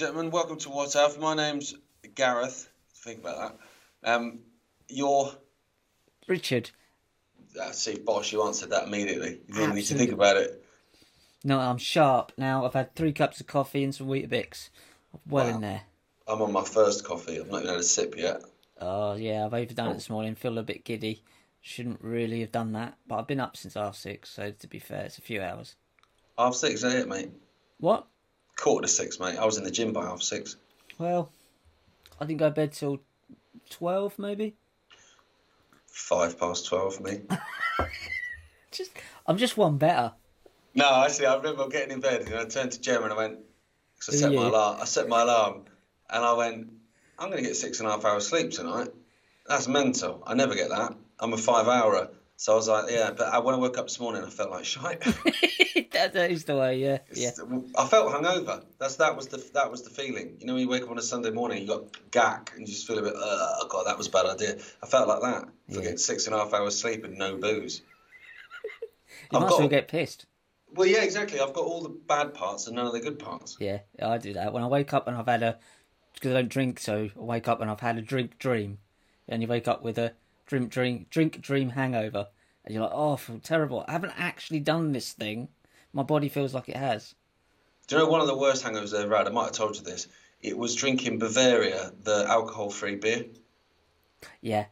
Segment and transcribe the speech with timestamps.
[0.00, 0.30] and gentlemen.
[0.30, 1.18] Welcome to What's Up.
[1.18, 1.74] My name's
[2.14, 2.68] Gareth.
[2.94, 3.58] Think about
[4.04, 4.08] that.
[4.14, 4.40] Um,
[4.88, 5.32] you're.
[6.28, 6.70] Richard.
[7.60, 9.40] Uh, see, boss, you answered that immediately.
[9.48, 10.06] You didn't need to Absolutely.
[10.06, 10.64] think about it.
[11.42, 12.64] No, I'm sharp now.
[12.64, 14.68] I've had three cups of coffee and some Weetabix.
[15.26, 15.54] Well Wow.
[15.56, 15.82] in there.
[16.28, 17.40] I'm on my first coffee.
[17.40, 18.42] I've not even had a sip yet.
[18.80, 20.36] Oh yeah, I've overdone it this morning.
[20.36, 21.24] Feel a bit giddy.
[21.60, 24.30] Shouldn't really have done that, but I've been up since half six.
[24.30, 25.74] So to be fair, it's a few hours.
[26.38, 27.30] Half six, ain't it, mate?
[27.78, 28.06] What?
[28.58, 29.38] Quarter to six, mate.
[29.38, 30.56] I was in the gym by half six.
[30.98, 31.30] Well,
[32.20, 33.00] I didn't go to bed till
[33.70, 34.56] twelve, maybe.
[35.86, 37.20] Five past twelve for me.
[38.70, 38.90] Just,
[39.26, 40.12] I'm just one better.
[40.74, 43.38] No, actually, I remember getting in bed and I turned to Gemma and I went,
[43.94, 44.78] because I set my alarm.
[44.80, 45.64] I set my alarm,
[46.10, 46.68] and I went,
[47.18, 48.88] I'm going to get six and a half hours sleep tonight.
[49.46, 50.22] That's mental.
[50.26, 50.94] I never get that.
[51.18, 52.10] I'm a five hourer.
[52.40, 53.10] So I was like, yeah.
[53.16, 55.00] But I, when I woke up this morning, I felt like shite.
[55.92, 56.78] that, that is the way.
[56.78, 57.30] Yeah, yeah.
[57.76, 58.62] I felt hungover.
[58.78, 60.36] That's that was the that was the feeling.
[60.38, 62.72] You know, when you wake up on a Sunday morning, you got gack, and you
[62.72, 63.14] just feel a bit.
[63.16, 64.56] Oh God, that was a bad idea.
[64.82, 65.48] I felt like that.
[65.68, 65.80] For Yeah.
[65.82, 67.82] getting six and a half hours sleep and no booze.
[69.32, 70.26] You I've might got- still get pissed.
[70.74, 71.40] Well, yeah, exactly.
[71.40, 73.56] I've got all the bad parts and none of the good parts.
[73.58, 74.52] Yeah, I do that.
[74.52, 75.58] When I wake up and I've had a,
[76.14, 78.78] because I don't drink, so I wake up and I've had a drink dream,
[79.28, 80.12] and you wake up with a
[80.48, 82.26] drink drink drink dream hangover,
[82.64, 83.84] and you're like, oh, I feel terrible.
[83.86, 85.48] I haven't actually done this thing.
[85.92, 87.14] My body feels like it has.
[87.86, 89.28] Do you know one of the worst hangovers I ever had?
[89.28, 90.08] I might have told you this.
[90.42, 93.24] It was drinking Bavaria, the alcohol-free beer.
[94.40, 94.66] Yeah,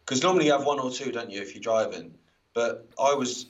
[0.00, 2.14] Because normally you have one or two, don't you, if you're driving?
[2.54, 3.46] But I was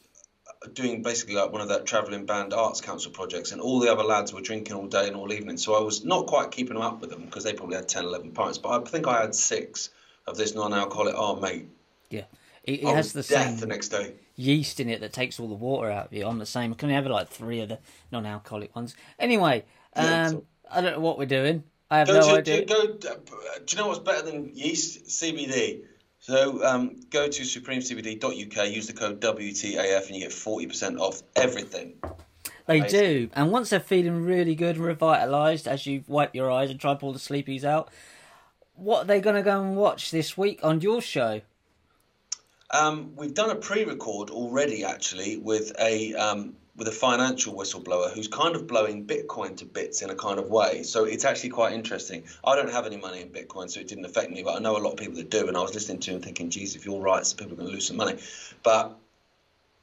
[0.72, 4.02] doing basically like one of that travelling band arts council projects, and all the other
[4.02, 5.58] lads were drinking all day and all evening.
[5.58, 8.32] So I was not quite keeping up with them because they probably had 10, 11
[8.32, 8.58] pints.
[8.58, 9.90] But I think I had six
[10.26, 11.14] of this non-alcoholic.
[11.16, 11.68] Oh, mate,
[12.10, 12.24] yeah.
[12.64, 14.14] It, it I has the same the next day.
[14.36, 16.26] yeast in it that takes all the water out of you.
[16.26, 16.72] I'm the same.
[16.72, 17.78] I can have like three of the
[18.10, 18.96] non-alcoholic ones.
[19.18, 19.64] Anyway,
[19.96, 21.62] Yeah, um, so- I don't know what we're doing.
[21.90, 22.64] I have Go no to, idea.
[22.64, 23.08] Go, do
[23.68, 25.04] you know what's better than yeast?
[25.06, 25.82] CBD.
[26.18, 31.94] So um, go to supremecbd.uk, use the code WTAF, and you get 40% off everything.
[32.66, 33.00] They Amazing.
[33.00, 33.30] do.
[33.34, 36.92] And once they're feeling really good and revitalised, as you wipe your eyes and try
[36.92, 37.90] and pull the sleepies out,
[38.76, 41.40] what are they going to go and watch this week on your show?
[42.70, 48.26] Um, we've done a pre-record already, actually, with a um, with a financial whistleblower who's
[48.26, 50.82] kind of blowing Bitcoin to bits in a kind of way.
[50.82, 52.24] So it's actually quite interesting.
[52.44, 54.76] I don't have any money in Bitcoin, so it didn't affect me, but I know
[54.76, 55.46] a lot of people that do.
[55.46, 57.68] And I was listening to him thinking, geez, if you're right, some people are going
[57.68, 58.18] to lose some money.
[58.64, 58.96] But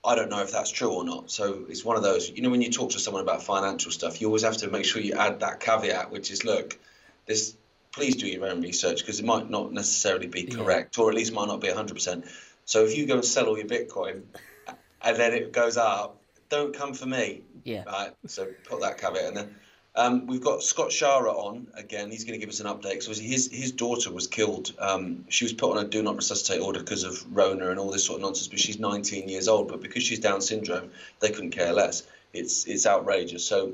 [0.03, 1.31] I don't know if that's true or not.
[1.31, 4.19] So it's one of those, you know, when you talk to someone about financial stuff,
[4.19, 6.77] you always have to make sure you add that caveat, which is, look,
[7.25, 7.55] this.
[7.91, 10.55] Please do your own research because it might not necessarily be Yeah.
[10.55, 12.25] correct, or at least might not be 100%.
[12.65, 14.23] So if you go and sell all your Bitcoin
[15.01, 17.41] and then it goes up, don't come for me.
[17.63, 17.83] Yeah.
[17.83, 18.13] Right.
[18.27, 19.49] So put that caveat in there.
[19.93, 22.11] Um, we've got Scott Schara on again.
[22.11, 23.03] He's going to give us an update.
[23.03, 24.71] So his his daughter was killed.
[24.79, 27.91] Um, she was put on a do not resuscitate order because of Rona and all
[27.91, 28.47] this sort of nonsense.
[28.47, 29.67] But she's 19 years old.
[29.67, 32.03] But because she's Down syndrome, they couldn't care less.
[32.31, 33.45] It's it's outrageous.
[33.45, 33.73] So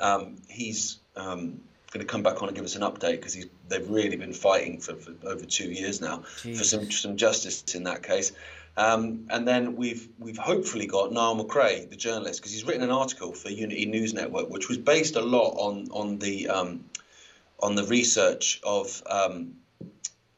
[0.00, 1.60] um, he's um,
[1.90, 3.36] going to come back on and give us an update because
[3.68, 7.84] they've really been fighting for, for over two years now for some some justice in
[7.84, 8.32] that case.
[8.76, 12.90] Um, and then we've we've hopefully got Niall McCrae, the journalist, because he's written an
[12.90, 16.84] article for Unity News Network, which was based a lot on on the um,
[17.60, 19.54] on the research of um,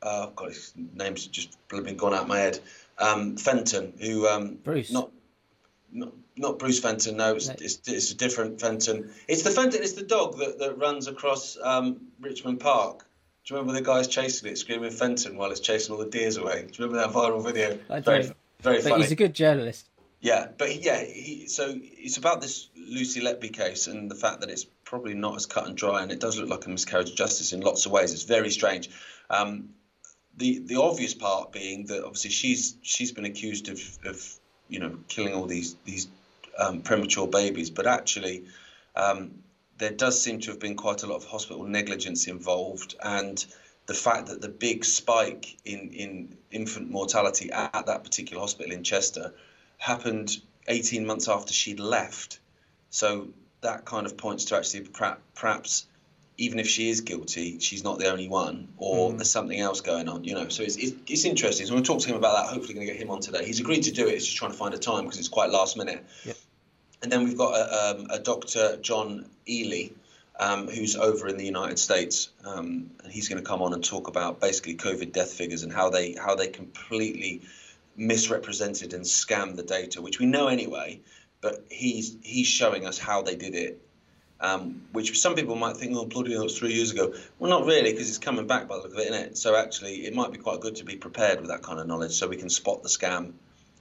[0.02, 2.60] uh, God, his name's just been gone out of my head.
[2.98, 4.90] Um, Fenton, who um, Bruce.
[4.90, 5.10] not
[5.92, 7.16] not not Bruce Fenton.
[7.16, 7.54] No, it's, No.
[7.60, 9.10] it's, it's a different Fenton.
[9.28, 9.82] It's the Fenton.
[9.82, 13.06] It's the dog that, that runs across um, Richmond Park.
[13.44, 16.36] Do you remember the guys chasing it, screaming Fenton while it's chasing all the deers
[16.36, 16.62] away?
[16.70, 17.78] Do you remember that viral video?
[17.88, 18.36] I very, don't.
[18.60, 19.02] very But funny.
[19.02, 19.86] he's a good journalist.
[20.20, 24.50] Yeah, but yeah, he, so it's about this Lucy Letby case and the fact that
[24.50, 27.16] it's probably not as cut and dry, and it does look like a miscarriage of
[27.16, 28.12] justice in lots of ways.
[28.12, 28.90] It's very strange.
[29.30, 29.70] Um,
[30.36, 34.39] the the obvious part being that obviously she's she's been accused of, of
[34.70, 36.08] you know killing all these these
[36.58, 38.44] um, premature babies, but actually
[38.96, 39.42] um,
[39.78, 43.44] there does seem to have been quite a lot of hospital negligence involved, and
[43.86, 48.72] the fact that the big spike in, in infant mortality at, at that particular hospital
[48.72, 49.34] in Chester
[49.78, 52.38] happened 18 months after she'd left.
[52.90, 53.28] So
[53.62, 54.88] that kind of points to actually
[55.34, 55.86] perhaps
[56.40, 60.08] even if she is guilty, she's not the only one, or there's something else going
[60.08, 60.48] on, you know.
[60.48, 61.66] So it's, it's, it's interesting.
[61.66, 62.54] So we'll talk to him about that.
[62.54, 63.44] Hopefully, going to get him on today.
[63.44, 64.14] He's agreed to do it.
[64.14, 66.02] It's just trying to find a time because it's quite last minute.
[66.24, 66.36] Yep.
[67.02, 68.78] And then we've got a, um, a Dr.
[68.78, 69.90] John Ely,
[70.38, 73.84] um, who's over in the United States, um, and he's going to come on and
[73.84, 77.42] talk about basically COVID death figures and how they how they completely
[77.96, 81.00] misrepresented and scammed the data, which we know anyway.
[81.42, 83.82] But he's he's showing us how they did it
[84.40, 87.14] um, which some people might think, oh, bloody hell, was three years ago.
[87.38, 89.38] Well, not really, because it's coming back by the look of it, isn't it?
[89.38, 92.12] So actually, it might be quite good to be prepared with that kind of knowledge
[92.12, 93.32] so we can spot the scam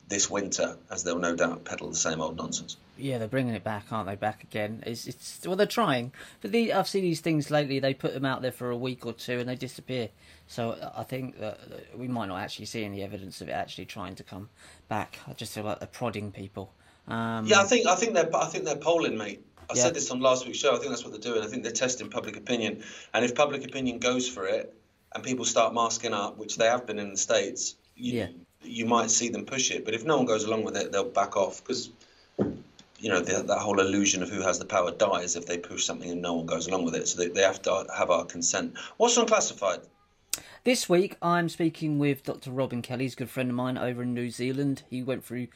[0.10, 2.78] this winter, as they'll no doubt peddle the same old nonsense.
[2.98, 4.16] Yeah, they're bringing it back, aren't they?
[4.16, 4.84] Back again.
[4.86, 6.12] It's, it's well, they're trying,
[6.42, 7.80] but the, I've seen these things lately.
[7.80, 10.10] They put them out there for a week or two and they disappear.
[10.48, 11.60] So I think that
[11.96, 14.50] we might not actually see any evidence of it actually trying to come
[14.90, 15.20] back.
[15.28, 16.74] I just feel like they're prodding people.
[17.08, 19.44] Um, yeah, I think I think they're I think they're polling, mate.
[19.69, 19.83] I yeah.
[19.83, 20.75] said this on last week's show.
[20.75, 21.44] I think that's what they're doing.
[21.44, 22.83] I think they're testing public opinion,
[23.13, 24.74] and if public opinion goes for it,
[25.13, 28.27] and people start masking up, which they have been in the states, you, yeah.
[28.63, 29.86] you might see them push it.
[29.86, 31.89] But if no one goes along with it, they'll back off because
[33.00, 35.86] you know the, that whole illusion of who has the power dies if they push
[35.86, 37.07] something and no one goes along with it.
[37.07, 38.77] So they, they have to have our consent.
[38.98, 39.81] What's unclassified?
[40.66, 42.51] This week, I'm speaking with Dr.
[42.51, 43.06] Robin Kelly.
[43.06, 44.83] He's a good friend of mine over in New Zealand.
[44.89, 45.48] He went through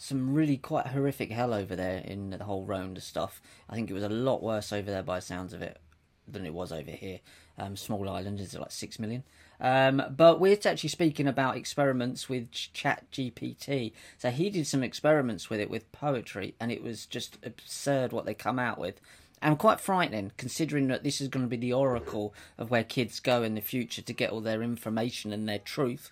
[0.00, 3.42] some really quite horrific hell over there in the whole Rona stuff.
[3.68, 5.78] I think it was a lot worse over there by the sounds of it
[6.26, 7.20] than it was over here.
[7.58, 9.24] Um, small island is like six million.
[9.60, 13.92] Um, but we're actually speaking about experiments with Chat GPT.
[14.16, 18.24] So he did some experiments with it with poetry, and it was just absurd what
[18.24, 19.02] they come out with.
[19.42, 23.20] And quite frightening, considering that this is going to be the oracle of where kids
[23.20, 26.10] go in the future to get all their information and their truth,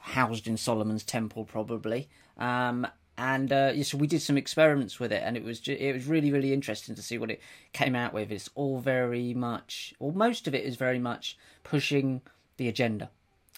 [0.00, 2.10] housed in Solomon's temple, probably.
[2.36, 2.86] Um,
[3.20, 6.06] and uh, so we did some experiments with it, and it was ju- it was
[6.06, 7.40] really really interesting to see what it
[7.74, 8.32] came out with.
[8.32, 12.22] It's all very much, or most of it is very much pushing
[12.56, 13.10] the agenda.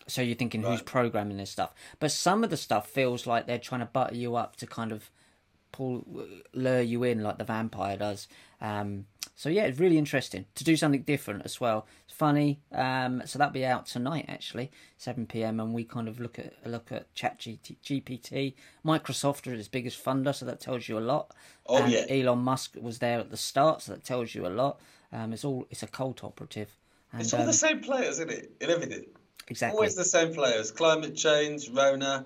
[0.08, 0.72] So you're thinking right.
[0.72, 4.16] who's programming this stuff, but some of the stuff feels like they're trying to butter
[4.16, 5.10] you up to kind of
[5.72, 6.04] pull
[6.52, 8.28] lure you in like the vampire does.
[8.60, 11.86] Um, so yeah, it's really interesting to do something different as well.
[12.04, 12.60] It's funny.
[12.70, 16.54] Um, so that'll be out tonight actually, seven pm, and we kind of look at
[16.64, 18.54] look at Chat GPT.
[18.84, 21.34] Microsoft are its biggest funder, so that tells you a lot.
[21.66, 22.04] Oh and yeah.
[22.08, 24.80] Elon Musk was there at the start, so that tells you a lot.
[25.12, 26.70] Um, it's all it's a cult operative.
[27.12, 28.52] And, it's all um, the same players, isn't it?
[28.60, 29.06] In everything.
[29.48, 29.76] Exactly.
[29.76, 30.70] Always the same players.
[30.70, 32.24] Climate change, Rona.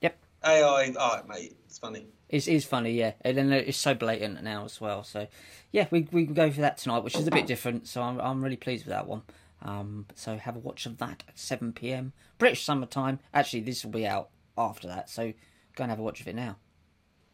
[0.00, 0.16] Yep.
[0.44, 0.94] AI.
[0.98, 2.06] Oh, mate, it's funny.
[2.32, 5.04] It is funny, yeah, and then it's so blatant now as well.
[5.04, 5.28] So,
[5.70, 7.86] yeah, we we go for that tonight, which is a bit different.
[7.86, 9.20] So I'm I'm really pleased with that one.
[9.60, 12.14] Um, so have a watch of that at 7 p.m.
[12.38, 13.20] British summertime.
[13.32, 15.32] Actually, this will be out after that, so
[15.76, 16.56] go and have a watch of it now.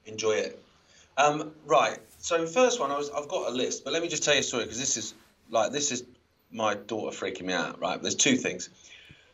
[0.04, 0.62] Enjoy it.
[1.16, 1.98] Um, right.
[2.18, 4.40] So first one, I was I've got a list, but let me just tell you
[4.40, 5.14] a story because this is
[5.48, 6.02] like this is
[6.50, 7.80] my daughter freaking me out.
[7.80, 8.02] Right.
[8.02, 8.68] There's two things.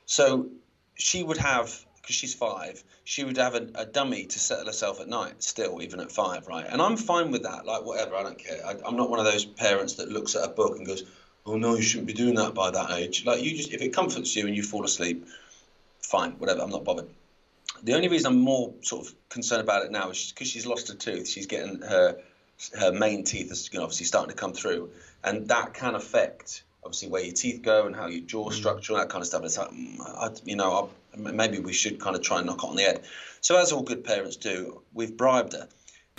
[0.05, 0.49] So
[0.95, 5.01] she would have because she's five, she would have a, a, dummy to settle herself
[5.01, 6.67] at night, still, even at five, right?
[6.69, 7.65] And I'm fine with that.
[7.65, 8.61] Like, whatever, I don't care.
[8.63, 11.03] I, am not one of those parents that looks at a book and goes,
[11.47, 13.25] oh, no, you shouldn't be doing that by that age.
[13.25, 15.27] Like, you just, if it comforts you and you fall asleep,
[16.03, 17.09] fine, whatever, I'm not bothered.
[17.83, 20.91] The only reason I'm more sort of concerned about it now is because she's lost
[20.91, 21.27] a tooth.
[21.27, 22.19] She's getting her
[22.79, 24.91] her main teeth is you know obviously starting to come through,
[25.23, 28.53] and that can affect obviously where your teeth go and how your jaw mm.
[28.53, 29.45] structure and that kind of stuff.
[29.45, 32.65] It's like, mm, I, you know, I, maybe we should kind of try and knock
[32.65, 33.05] it on the head.
[33.41, 35.69] So as all good parents do, we've bribed her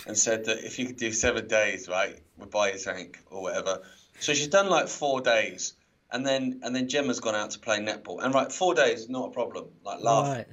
[0.06, 3.42] and said that if you could do seven days, right, we'll buy you something or
[3.42, 3.82] whatever.
[4.20, 5.74] So she's done like four days,
[6.10, 8.22] and then and then Gemma's gone out to play netball.
[8.22, 9.66] And right, four days, not a problem.
[9.84, 10.36] Like laugh.
[10.36, 10.46] Right.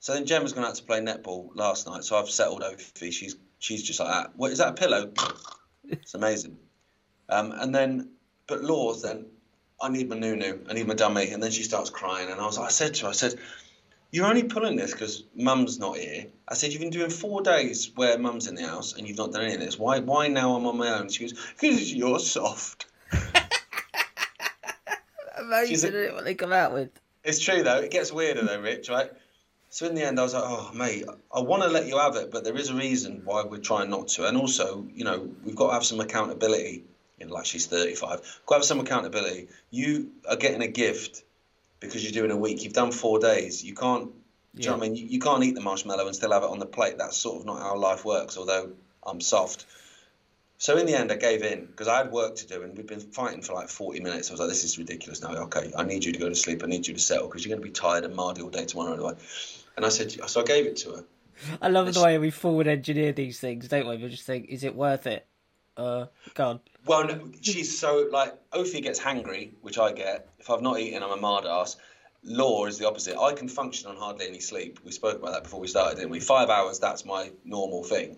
[0.00, 2.04] So then Gemma's gone out to play netball last night.
[2.04, 3.12] So I've settled Ophi.
[3.12, 4.36] She's she's just like that.
[4.36, 5.12] What is that a pillow?
[5.88, 6.56] it's amazing.
[7.28, 8.10] Um, and then,
[8.46, 9.26] but Laws then
[9.82, 11.30] I need my nunu, I need my dummy.
[11.30, 12.30] And then she starts crying.
[12.30, 13.34] And I was, like, I said to her, I said,
[14.12, 16.26] you're only pulling this because mum's not here.
[16.46, 19.32] I said, you've been doing four days where mum's in the house and you've not
[19.32, 19.78] done any of this.
[19.78, 21.08] Why, why now I'm on my own?
[21.08, 22.86] She goes, because you're soft.
[25.38, 26.90] Amazing, a, what they come out with.
[27.24, 27.78] It's true, though.
[27.78, 29.10] It gets weirder, though, Rich, right?
[29.70, 31.04] So in the end, I was like, oh, mate,
[31.34, 33.88] I want to let you have it, but there is a reason why we're trying
[33.88, 34.26] not to.
[34.28, 36.84] And also, you know, we've got to have some accountability
[37.18, 38.40] you know, like she's 35.
[38.46, 39.48] Go have some accountability.
[39.70, 41.22] You are getting a gift
[41.82, 42.64] because you're doing a week.
[42.64, 43.62] You've done four days.
[43.62, 44.10] You can't.
[44.54, 44.96] Do you know what I mean?
[44.96, 46.98] You, you can't eat the marshmallow and still have it on the plate.
[46.98, 48.36] That's sort of not how life works.
[48.36, 48.72] Although
[49.06, 49.66] I'm soft.
[50.58, 52.86] So in the end, I gave in because I had work to do, and we'd
[52.86, 54.30] been fighting for like 40 minutes.
[54.30, 55.34] I was like, "This is ridiculous now.
[55.44, 56.62] Okay, I need you to go to sleep.
[56.62, 58.64] I need you to settle because you're going to be tired and mardy all day
[58.64, 59.14] tomorrow anyway."
[59.76, 61.04] And I said, so I gave it to her.
[61.60, 63.96] I love the way we forward engineer these things, don't we?
[63.96, 65.26] We just think, is it worth it?
[65.76, 66.60] Uh, go on.
[66.84, 70.28] Well, no, she's so like Ophi gets hangry, which I get.
[70.38, 71.76] If I've not eaten, I'm a mad ass.
[72.24, 73.18] Law is the opposite.
[73.18, 74.80] I can function on hardly any sleep.
[74.84, 76.20] We spoke about that before we started, didn't we?
[76.20, 78.16] Five hours, that's my normal thing.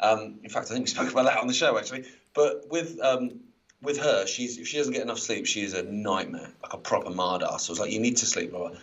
[0.00, 2.04] Um, in fact, I think we spoke about that on the show actually.
[2.34, 3.40] But with um,
[3.82, 6.78] with her, she's if she doesn't get enough sleep, she is a nightmare, like a
[6.78, 7.64] proper mad ass.
[7.64, 8.78] So it's like you need to sleep, blah, blah.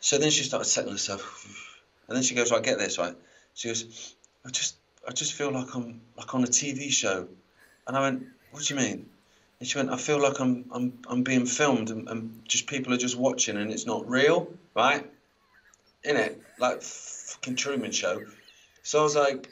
[0.00, 3.16] So then she started settling herself, and then she goes, "Right, get this right."
[3.54, 4.76] She goes, "I just
[5.06, 7.28] I just feel like I'm like on a TV show,"
[7.86, 9.10] and I went, what do you mean?
[9.60, 12.92] And she went, I feel like I'm I'm I'm being filmed and, and just people
[12.92, 15.08] are just watching and it's not real, right?
[16.04, 18.22] In it, like fucking Truman Show.
[18.82, 19.48] So I was like,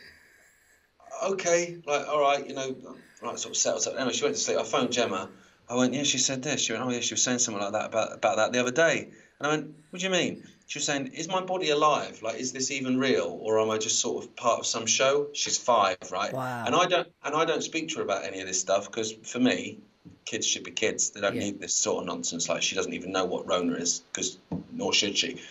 [1.23, 3.95] okay, like all right, you know, right, sort of settled up.
[3.97, 4.59] Anyway, she went to sleep.
[4.59, 5.31] I phoned Gemma.
[5.69, 6.61] I went, yeah, she said this.
[6.61, 8.71] She went, oh yeah, she was saying something like that about about that the other
[8.71, 9.11] day.
[9.39, 10.47] And I went, what do you mean?
[10.67, 12.23] She was saying, is my body alive?
[12.23, 15.29] Like, is this even real, or am I just sort of part of some show?
[15.35, 16.33] She's five, right?
[16.33, 16.65] Wow.
[16.67, 19.13] And I don't and I don't speak to her about any of this stuff because
[19.13, 19.79] for me,
[20.25, 21.11] kids should be kids.
[21.11, 21.43] They don't Yeah.
[21.43, 22.49] need this sort of nonsense.
[22.49, 24.39] Like she doesn't even know what Rona is, because
[24.73, 25.43] nor should she.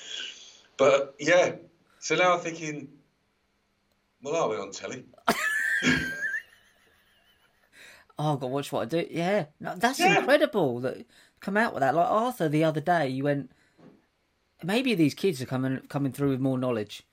[0.78, 1.56] But yeah,
[2.00, 2.88] so now I'm thinking,
[4.24, 5.06] well, are we on telly?
[8.20, 9.08] Oh, to watch what I do.
[9.10, 10.20] Yeah, no, that's Yeah.
[10.20, 11.06] incredible that
[11.40, 11.96] come out with that.
[11.96, 13.52] Like Arthur the other day, you went.
[14.64, 17.04] Maybe these kids are coming coming through with more knowledge,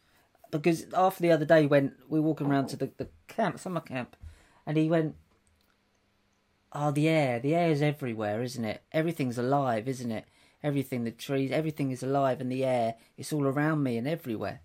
[0.51, 3.81] because after the other day when we were walking around to the, the camp, summer
[3.81, 4.17] camp,
[4.67, 5.17] and he went,
[6.73, 8.83] "Oh, the air, the air is everywhere, isn't it?
[8.93, 10.27] Everything's alive, isn't it?
[10.63, 14.61] Everything, the trees, everything is alive, and the air, it's all around me and everywhere."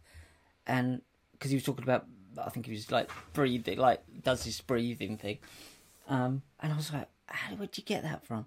[0.68, 1.02] And
[1.32, 2.06] because he was talking about,
[2.44, 5.40] I think he was like breathing, like does this breathing thing.
[6.08, 8.46] Um, and I was like, how where'd you get that from?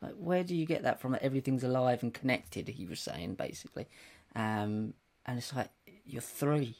[0.00, 1.12] Like, where do you get that from?
[1.12, 3.86] That everything's alive and connected, he was saying, basically.
[4.34, 4.94] Um,
[5.26, 5.70] and it's like,
[6.06, 6.76] you're three.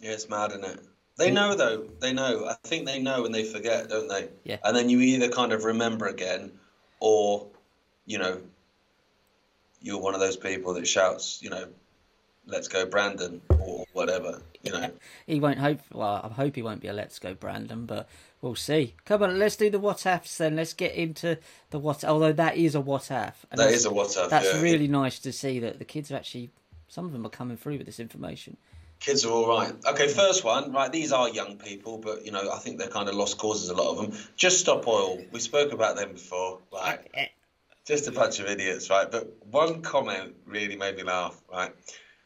[0.00, 0.80] Yeah, it's mad, isn't it?
[1.16, 1.88] They know though.
[2.00, 2.46] They know.
[2.46, 4.28] I think they know and they forget, don't they?
[4.42, 4.58] Yeah.
[4.64, 6.52] And then you either kind of remember again,
[6.98, 7.46] or,
[8.04, 8.40] you know,
[9.80, 11.68] you're one of those people that shouts, you know,
[12.46, 14.40] "Let's go, Brandon," or whatever.
[14.62, 14.90] You know.
[15.26, 18.08] He won't hope, well, I hope he won't be a Let's Go Brandon, but
[18.40, 18.94] we'll see.
[19.04, 20.56] Come on, let's do the what ifs then.
[20.56, 21.38] Let's get into
[21.70, 23.46] the what, although that is a what if.
[23.50, 24.30] And that's- is a WhatsApp.
[24.30, 24.62] That's yeah.
[24.62, 26.50] really nice to see that the kids are actually,
[26.88, 28.56] some of them are coming through with this information.
[29.00, 29.74] Kids are all right.
[29.86, 30.90] Okay, first one, right?
[30.90, 33.68] These are young people, but you know, I think they're kind of lost causes.
[33.68, 34.18] A lot of them.
[34.36, 35.22] Just stop oil.
[35.30, 37.00] We spoke about them before, right?
[37.12, 37.26] Eh, eh.
[37.86, 39.10] Just a bunch of idiots, right?
[39.10, 41.72] But one comment really made me laugh, right?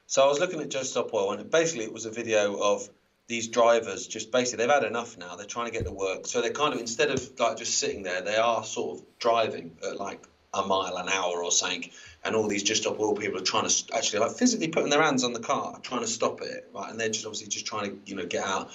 [0.09, 2.89] So I was looking at Just Stop Oil, and basically it was a video of
[3.27, 5.37] these drivers just basically they've had enough now.
[5.37, 8.05] They're trying to get to work, so they're kind of instead of like just sitting
[8.05, 10.25] there, they are sort of driving at like
[10.55, 11.91] a mile an hour or something.
[12.25, 15.03] And all these Just Stop Oil people are trying to actually like physically putting their
[15.03, 16.91] hands on the car, trying to stop it, right?
[16.91, 18.71] And they're just obviously just trying to you know get out.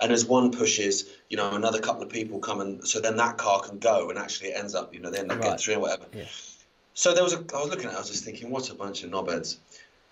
[0.00, 3.36] And as one pushes, you know, another couple of people come and so then that
[3.36, 5.74] car can go, and actually it ends up, you know, they end up getting through
[5.74, 6.06] or whatever.
[6.14, 6.24] Yeah.
[6.94, 8.74] So there was a, I was looking at it, I was just thinking, what a
[8.74, 9.58] bunch of knobheads.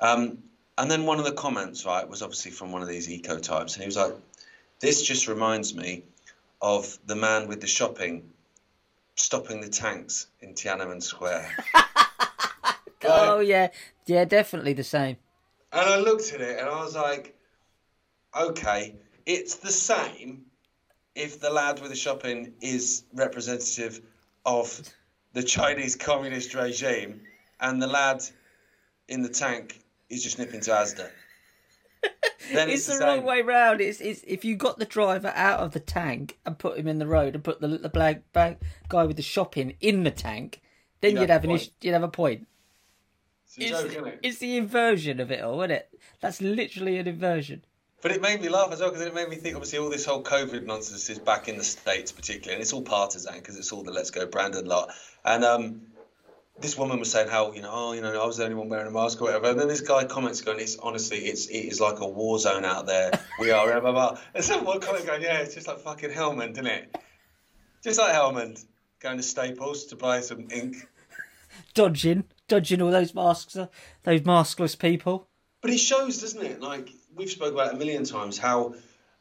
[0.00, 0.42] Um,
[0.78, 3.74] and then one of the comments, right, was obviously from one of these eco types,
[3.74, 4.14] and he was like,
[4.80, 6.04] this just reminds me
[6.60, 8.30] of the man with the shopping
[9.14, 11.50] stopping the tanks in Tiananmen Square.
[13.08, 13.68] Oh, yeah.
[14.06, 15.16] Yeah, definitely the same.
[15.72, 17.36] And I looked at it and I was like,
[18.38, 18.94] okay,
[19.26, 20.46] it's the same
[21.14, 24.00] if the lad with the shopping is representative
[24.44, 24.80] of
[25.32, 27.20] the Chinese communist regime
[27.60, 28.22] and the lad
[29.08, 31.10] in the tank is just nipping to Asda.
[32.52, 33.80] Then it's, it's, the, the wrong way round.
[33.80, 37.00] It's, it's if you got the driver out of the tank and put him in
[37.00, 38.58] the road and put the the black bag
[38.88, 40.60] guy with the shopping in the tank,
[41.00, 41.62] then You'd you'd, have have a an point.
[41.62, 41.70] issue.
[41.80, 42.46] You'd have a point.
[43.46, 44.20] It's It's, joke, it?
[44.22, 45.88] it's the inversion of it all, isn't it?
[46.20, 47.64] That's literally an inversion.
[48.00, 49.56] But it made me laugh as well because it made me think.
[49.56, 52.82] Obviously, all this whole COVID nonsense is back in the states, particularly, and it's all
[52.82, 54.90] partisan because it's all the "Let's Go Brandon" lot.
[55.24, 55.80] And um,
[56.58, 58.68] this woman was saying how you know, oh, you know, I was the only one
[58.68, 59.50] wearing a mask or whatever.
[59.50, 62.64] And then this guy comments going, "It's honestly, it's it is like a war zone
[62.64, 63.10] out there.
[63.38, 66.52] We are blah blah blah." And someone comment going, "Yeah, it's just like fucking Helmand,
[66.52, 66.96] isn't it?
[67.82, 68.64] Just like Helmand
[69.00, 70.76] going to Staples to buy some ink."
[71.74, 73.66] Dodging, dodging all those masks, uh,
[74.02, 75.28] those maskless people.
[75.60, 76.60] But it shows, doesn't it?
[76.60, 78.38] Like we've spoke about it a million times.
[78.38, 78.74] How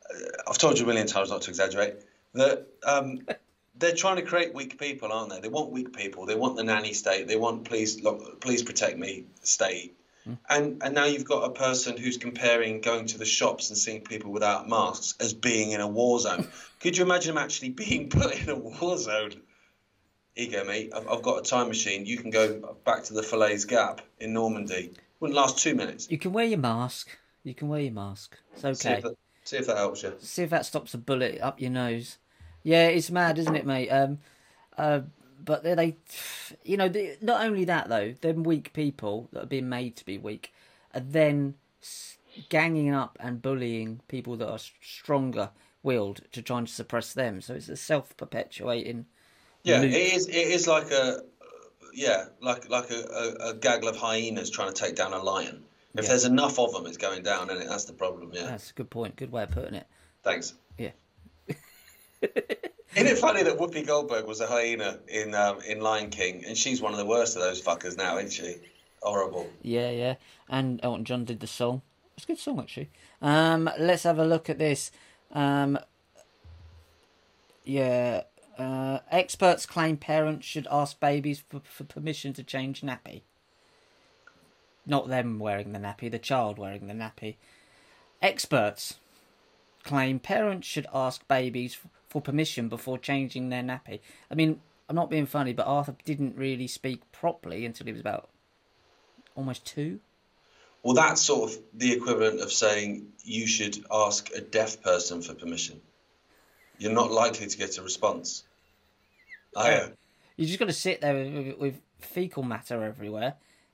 [0.10, 1.96] uh, I've told you a million times not to exaggerate
[2.34, 3.26] that um,
[3.78, 5.40] they're trying to create weak people, aren't they?
[5.40, 6.26] They want weak people.
[6.26, 7.28] They want the nanny state.
[7.28, 9.98] They want please, look, please protect me state.
[10.24, 10.34] Hmm.
[10.50, 14.02] And and now you've got a person who's comparing going to the shops and seeing
[14.02, 16.48] people without masks as being in a war zone.
[16.80, 19.42] Could you imagine them actually being put in a war zone?
[20.36, 20.92] Ego, mate.
[20.94, 22.06] I've, I've got a time machine.
[22.06, 24.92] You can go back to the Falaise Gap in Normandy.
[25.20, 26.12] Wouldn't last two minutes.
[26.12, 27.10] You can wear your mask.
[27.44, 28.38] You can wear your mask.
[28.54, 28.98] It's See okay.
[28.98, 29.16] if, that,
[29.46, 30.14] see if that helps you.
[30.20, 32.18] See if that stops a bullet up your nose.
[32.66, 33.90] Yeah, it's mad, isn't it, mate?
[33.90, 34.18] Um,
[34.76, 35.02] uh,
[35.44, 35.98] but they, they
[36.64, 40.06] you know, they, not only that though, them weak people that are being made to
[40.06, 40.52] be weak
[40.92, 41.54] are then
[42.50, 45.52] ganging up and bullying people that are stronger
[45.84, 47.40] willed to try and suppress them.
[47.40, 49.06] So it's a self-perpetuating.
[49.64, 49.92] Yeah, loop.
[49.92, 50.28] it is.
[50.28, 51.20] It is like a,
[51.94, 52.96] yeah, like like a,
[53.44, 55.64] a, a gaggle of hyenas trying to take down a lion.
[55.94, 56.10] If Yeah.
[56.10, 58.32] there's enough of them, it's going down, and that's the problem.
[58.34, 58.48] Yeah.
[58.48, 59.16] That's a good point.
[59.18, 59.86] Good way of putting it.
[60.24, 60.56] Thanks.
[60.80, 60.92] Yeah.
[62.96, 66.58] Isn't it funny that Whoopi Goldberg was a hyena in um, in Lion King, and
[66.58, 68.56] she's one of the worst of those fuckers now, isn't she?
[69.02, 69.50] Horrible.
[69.62, 70.16] Yeah, yeah.
[70.50, 71.82] And Elton John did the song.
[72.16, 72.90] It's a good song actually.
[73.22, 74.92] Um, let's have a look at this.
[75.32, 75.78] Um,
[77.64, 78.24] yeah.
[78.58, 83.24] Uh, experts claim parents should ask babies for, for permission to change nappy.
[84.86, 87.36] Not them wearing the nappy, the child wearing the nappy.
[88.22, 88.96] Experts
[89.84, 91.78] claim parents should ask babies
[92.16, 94.00] for permission before changing their nappy.
[94.32, 98.00] I mean, I'm not being funny, but Arthur didn't really speak properly until he was
[98.00, 98.30] about
[99.36, 100.00] almost two.
[100.82, 105.34] Well, that's sort of the equivalent of saying you should ask a deaf person for
[105.34, 105.82] permission.
[106.78, 108.44] You're not likely to get a response.
[109.58, 109.94] Are you?
[110.38, 113.34] You just got to sit there with, with fecal matter everywhere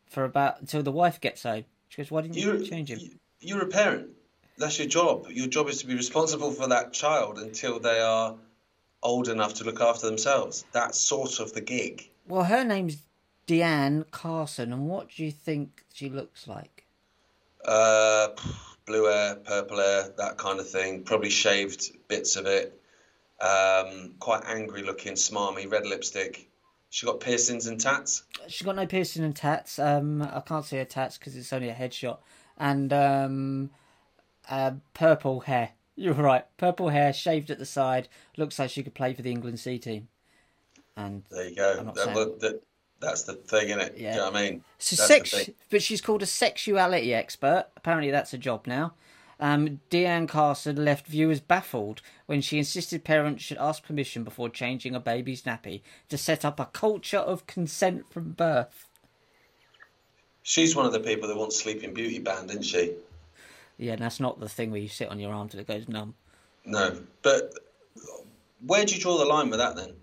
[0.10, 1.66] for about until the wife gets home.
[1.90, 4.10] She goes, "Why didn't you You're, change him?" you're a parent.
[4.62, 5.26] That's your job.
[5.32, 8.36] Your job is to be responsible for that child until they are
[9.02, 10.66] old enough to look after themselves.
[10.72, 12.08] That's sort of the gig.
[12.28, 12.98] Well, her name's
[13.48, 16.86] Deanne Carson, and what do you think she looks like?
[17.66, 18.30] Uh,
[18.86, 21.02] blue hair, purple hair, that kind of thing.
[21.02, 22.80] Probably shaved bits of it.
[23.40, 26.48] Um, quite angry looking, smarmy, red lipstick.
[26.92, 28.24] She got piercings and tats.
[28.48, 29.80] She's got no piercing and tats.
[29.80, 32.20] Um, I can't see her tats because it's only a headshot,
[32.60, 33.72] and um,
[34.50, 35.72] uh, purple hair.
[35.96, 38.08] You're right, purple hair, shaved at the side.
[38.38, 40.08] Looks like she could play for the England C team.
[40.98, 41.84] And There you go.
[41.84, 42.64] That- saying- well, that-
[43.00, 43.98] that's the thing, isn't it?
[43.98, 44.12] Yeah.
[44.12, 44.64] You know what I mean?
[44.78, 47.66] So sex, but she's called a sexuality expert.
[47.76, 48.94] Apparently, that's a job now.
[49.40, 54.94] Um, Deanne Carson left viewers baffled when she insisted parents should ask permission before changing
[54.94, 58.88] a baby's nappy to set up a culture of consent from birth.
[60.44, 62.94] She's one of the people that wants Sleeping Beauty banned, isn't she?
[63.82, 65.90] Yeah, and that's not the thing where you sit on your arm till it goes
[65.90, 66.14] numb.
[66.66, 67.02] No.
[67.24, 67.52] But
[68.68, 69.94] where do you draw the line with that then?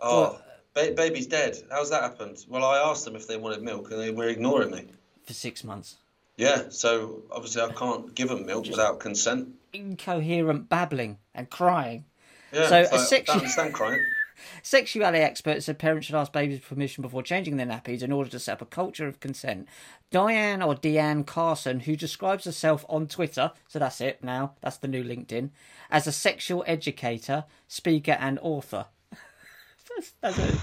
[0.00, 0.40] Oh,
[0.72, 1.60] ba- baby's dead.
[1.68, 2.44] How's that happened?
[2.48, 4.84] Well, I asked them if they wanted milk and they were ignoring me.
[5.24, 5.96] For six months.
[6.36, 9.48] Yeah, so obviously I can't give them milk without consent.
[9.72, 12.04] Incoherent babbling and crying.
[12.52, 14.00] Yeah, So, so, a I don't understand crying.
[14.62, 18.38] Sexuality experts said parents should ask babies permission before changing their nappies in order to
[18.38, 19.68] set up a culture of consent.
[20.10, 24.88] Diane or Deanne Carson, who describes herself on Twitter, so that's it now, that's the
[24.88, 25.50] new LinkedIn,
[25.90, 28.86] as a sexual educator, speaker, and author.
[29.96, 30.54] that's, that's it.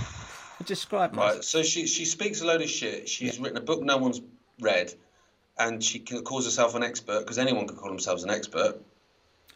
[0.60, 1.36] I describe myself.
[1.36, 3.10] Right, so she she speaks a load of shit.
[3.10, 4.22] She's written a book no one's
[4.60, 4.94] read,
[5.58, 8.82] and she calls herself an expert because anyone can call themselves an expert.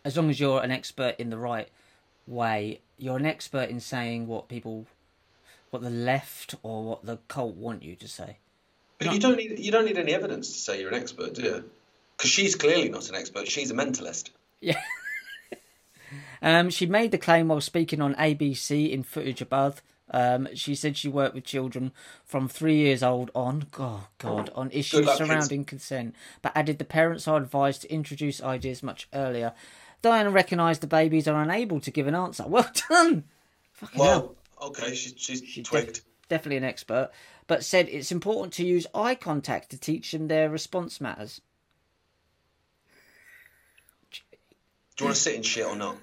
[0.03, 1.69] As long as you're an expert in the right
[2.27, 4.86] way, you're an expert in saying what people,
[5.69, 8.38] what the left or what the cult want you to say.
[8.97, 11.41] But you don't need you don't need any evidence to say you're an expert, do
[11.43, 11.69] you?
[12.17, 13.47] Because she's clearly not an expert.
[13.47, 14.31] She's a mentalist.
[14.60, 14.81] Yeah.
[16.41, 19.83] um, she made the claim while speaking on ABC in footage above.
[20.10, 21.91] Um, she said she worked with children
[22.23, 25.29] from three years old on, oh God, on issues luck, kids.
[25.29, 29.53] surrounding consent, but added the parents are advised to introduce ideas much earlier.
[30.01, 32.43] Diana recognised the babies are unable to give an answer.
[32.47, 33.23] Well done!
[33.73, 34.36] Fucking hell.
[34.60, 35.95] Well, okay, she's she's She's twigged.
[35.95, 37.12] def- definitely an expert,
[37.47, 41.41] but said it's important to use eye contact to teach them their response matters.
[44.12, 45.97] Do you want to sit in shit or not?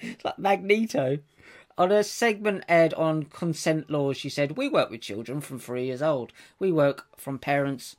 [0.24, 1.18] like Magneto.
[1.78, 5.84] On a segment aired on consent laws, she said, "We work with children from three
[5.84, 6.32] years old.
[6.58, 7.96] We work from parents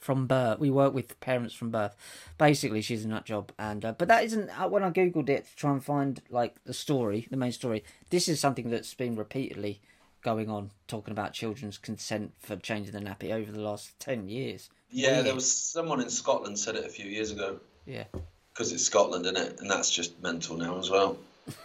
[0.00, 0.58] from birth.
[0.58, 1.94] We work with parents from birth.
[2.38, 3.52] Basically, she's a nut job.
[3.58, 6.56] And uh, but that isn't uh, when I googled it to try and find like
[6.64, 7.84] the story, the main story.
[8.08, 9.80] This is something that's been repeatedly
[10.22, 14.70] going on, talking about children's consent for changing the nappy over the last ten years.
[14.90, 18.04] Yeah, there was someone in Scotland said it a few years ago Yeah,
[18.52, 19.60] because it's Scotland, isn't it?
[19.60, 21.16] And that's just mental now as well.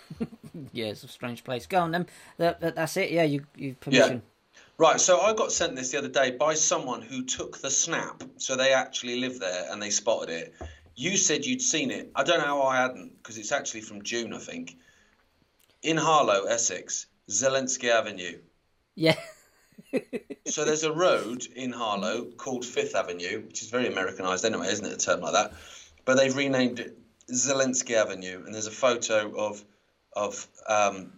[0.73, 1.65] yeah, it's a strange place.
[1.65, 2.07] Go on, then.
[2.37, 3.11] That, that, that's it.
[3.11, 4.21] Yeah, you you permission.
[4.77, 8.23] Right, so I got sent this the other day by someone who took the snap,
[8.38, 10.53] so they actually live there and they spotted it.
[10.95, 12.11] You said you'd seen it.
[12.15, 14.77] I don't know how I hadn't, because it's actually from June, I think.
[15.81, 18.39] In Harlow, Essex, Zelensky Avenue.
[18.95, 19.15] Yeah.
[20.47, 24.85] So there's a road in Harlow called Fifth Avenue, which is very Americanized anyway, isn't
[24.85, 24.93] it?
[24.93, 25.53] A term like that.
[26.05, 26.95] But they've renamed it
[27.31, 29.63] Zelensky Avenue, and there's a photo of
[30.13, 31.13] of um,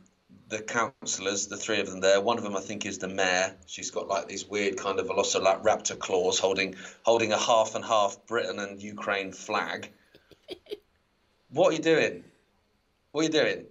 [0.50, 2.22] the councillors, the three of them there.
[2.22, 3.56] One of them, I think, is the mayor.
[3.66, 8.26] She's got like these weird kind of velociraptor claws, holding holding a half and half
[8.28, 9.92] Britain and Ukraine flag.
[11.50, 12.24] what are you doing?
[13.12, 13.66] What are you doing?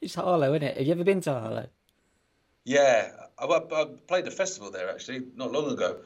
[0.00, 0.76] It's Harlow, isn't it?
[0.76, 1.66] Have you ever been to Harlow?
[2.64, 5.98] Yeah, I, I, I played a festival there actually not long ago.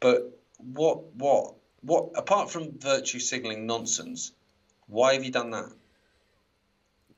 [0.00, 2.10] But what, what, what?
[2.16, 4.32] Apart from virtue signalling nonsense,
[4.86, 5.70] why have you done that?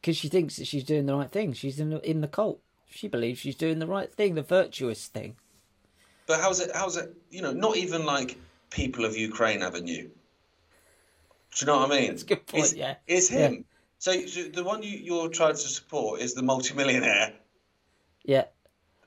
[0.00, 1.52] Because she thinks that she's doing the right thing.
[1.52, 2.60] She's in the, in the cult.
[2.88, 5.36] She believes she's doing the right thing, the virtuous thing.
[6.26, 6.70] But how's it?
[6.74, 7.14] How's it?
[7.30, 8.36] You know, not even like
[8.70, 10.08] people of Ukraine Avenue.
[10.08, 10.10] Do
[11.60, 12.10] you know what I mean?
[12.10, 12.94] That's a good point, It's, yeah.
[13.06, 13.64] it's him.
[13.98, 17.34] So, so the one you, you're trying to support is the multimillionaire,
[18.24, 18.44] Yeah,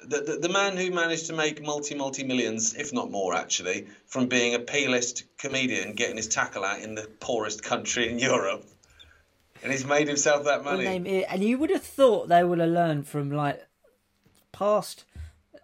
[0.05, 3.87] the, the the man who managed to make multi multi millions, if not more, actually,
[4.05, 8.65] from being a P-list comedian, getting his tackle out in the poorest country in Europe,
[9.63, 11.25] and he's made himself that money.
[11.25, 13.65] and you would have thought they would have learned from like
[14.51, 15.05] past,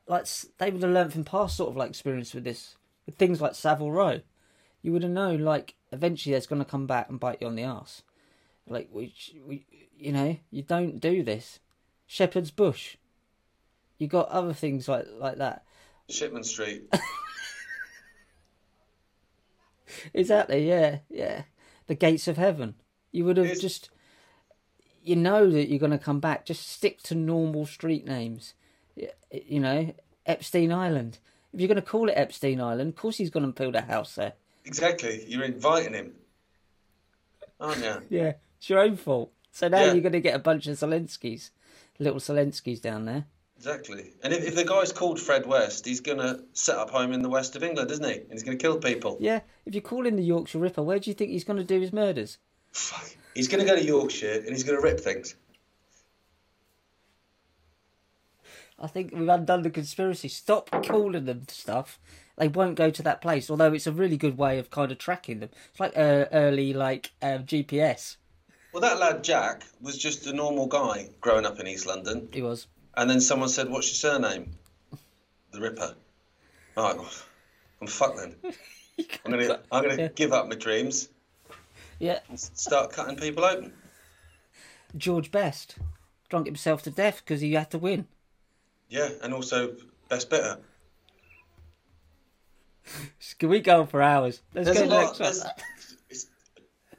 [0.08, 0.26] like
[0.58, 3.56] they would have learned from past sort of like experience with this, with things like
[3.56, 4.22] Savile Row.
[4.82, 7.56] You would have known like eventually that's going to come back and bite you on
[7.56, 8.02] the ass.
[8.68, 9.14] Like we,
[9.46, 9.66] we,
[9.98, 11.60] you know, you don't do this.
[12.08, 12.96] Shepherd's Bush.
[13.98, 15.64] You got other things like like that.
[16.10, 16.84] Shipman Street.
[20.14, 20.68] Exactly.
[20.68, 21.00] Yeah.
[21.10, 21.44] Yeah.
[21.88, 22.76] The gates of heaven.
[23.12, 23.90] You would have It's- just.
[25.02, 26.46] You know that you're going to come back.
[26.46, 28.54] Just stick to normal street names.
[29.32, 29.94] You know,
[30.26, 31.20] Epstein Island.
[31.54, 33.82] If you're going to call it Epstein Island, of course he's going to build a
[33.82, 34.34] house there.
[34.66, 35.24] Exactly.
[35.28, 36.14] You're inviting him,
[37.60, 38.02] aren't you?
[38.10, 39.32] Yeah, it's your own fault.
[39.52, 39.94] So now Yeah.
[39.94, 41.50] you're going to get a bunch of Zelenskys,
[41.98, 43.26] little Zelenskys down there.
[43.58, 44.12] Exactly.
[44.22, 47.22] And if, if the guy's called Fred West, he's going to set up home in
[47.24, 48.14] the west of England, isn't he?
[48.20, 49.18] And he's going to kill people.
[49.20, 51.64] Yeah, if you call him the Yorkshire Ripper, where do you think he's going to
[51.66, 52.38] do his murders?
[52.80, 53.16] Fuck.
[53.36, 55.36] He's going to go to Yorkshire and he's going to rip things.
[58.80, 60.30] I think we've undone the conspiracy.
[60.30, 62.00] Stop calling them stuff.
[62.38, 63.50] They won't go to that place.
[63.50, 65.50] Although it's a really good way of kind of tracking them.
[65.72, 68.16] It's like uh, early like um, GPS.
[68.72, 72.30] Well, that lad Jack was just a normal guy growing up in East London.
[72.32, 72.68] He was.
[72.96, 74.52] And then someone said, What's your surname?
[75.52, 75.96] The Ripper.
[76.76, 77.10] Well,
[77.82, 78.36] I'm fucked then.
[79.26, 80.08] I'm going to I'm gonna Yeah.
[80.10, 81.10] give up my dreams
[82.00, 83.74] Yeah, start cutting people open.
[84.98, 85.76] George Best
[86.30, 88.08] drunk himself to death because he had to win.
[88.88, 89.76] Yeah, and also
[90.10, 90.58] best better.
[93.40, 94.42] Can we go on for hours?
[94.54, 95.20] Let's There's go a to lot.
[95.20, 95.52] next one.
[96.10, 96.28] It's,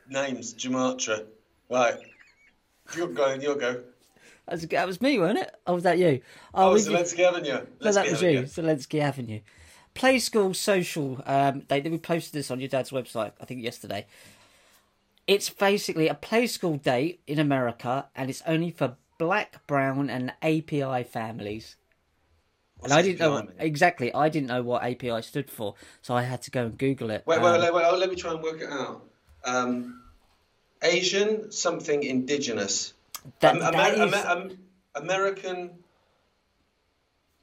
[0.09, 1.27] names, Jamatra.
[1.69, 1.97] Right.
[2.97, 3.83] You're going, you'll go.
[4.47, 5.55] That's- That was me, wasn't it?
[5.67, 6.21] Or was that you?
[6.55, 7.67] Oh, we- Zelensky Avenue.
[7.81, 8.43] No, that was you.
[8.43, 9.41] Zelensky Avenue.
[9.95, 11.21] Play School Social.
[11.27, 14.07] Um, they, we posted this on your dad's website, I think yesterday.
[15.31, 20.33] It's basically a play school date in America, and it's only for black, brown, and
[20.43, 21.77] API families.
[22.79, 24.13] What's and I didn't know behind exactly.
[24.13, 27.23] I didn't know what API stood for, so I had to go and Google it.
[27.27, 27.85] Wait, Um, wait, wait, wait.
[27.87, 29.05] Oh, let me try and work it out.
[29.45, 30.03] Um,
[30.83, 32.95] Asian, something indigenous.
[33.39, 34.59] that- that Amer- is- Amer- Am-
[34.97, 35.85] American.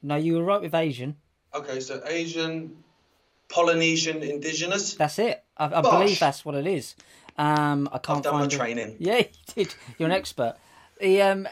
[0.02, 1.16] No, you were right with Asian.
[1.54, 2.82] Okay, so Asian,
[3.48, 4.92] Polynesian, indigenous.
[4.94, 5.42] That's it.
[5.56, 6.94] I, I believe that's what it is.
[7.38, 8.56] Um, I can't I've done my find it.
[8.56, 8.96] training.
[8.98, 9.24] Yeah, you
[9.54, 9.74] did.
[9.96, 10.56] You're an expert.
[11.00, 11.48] The um,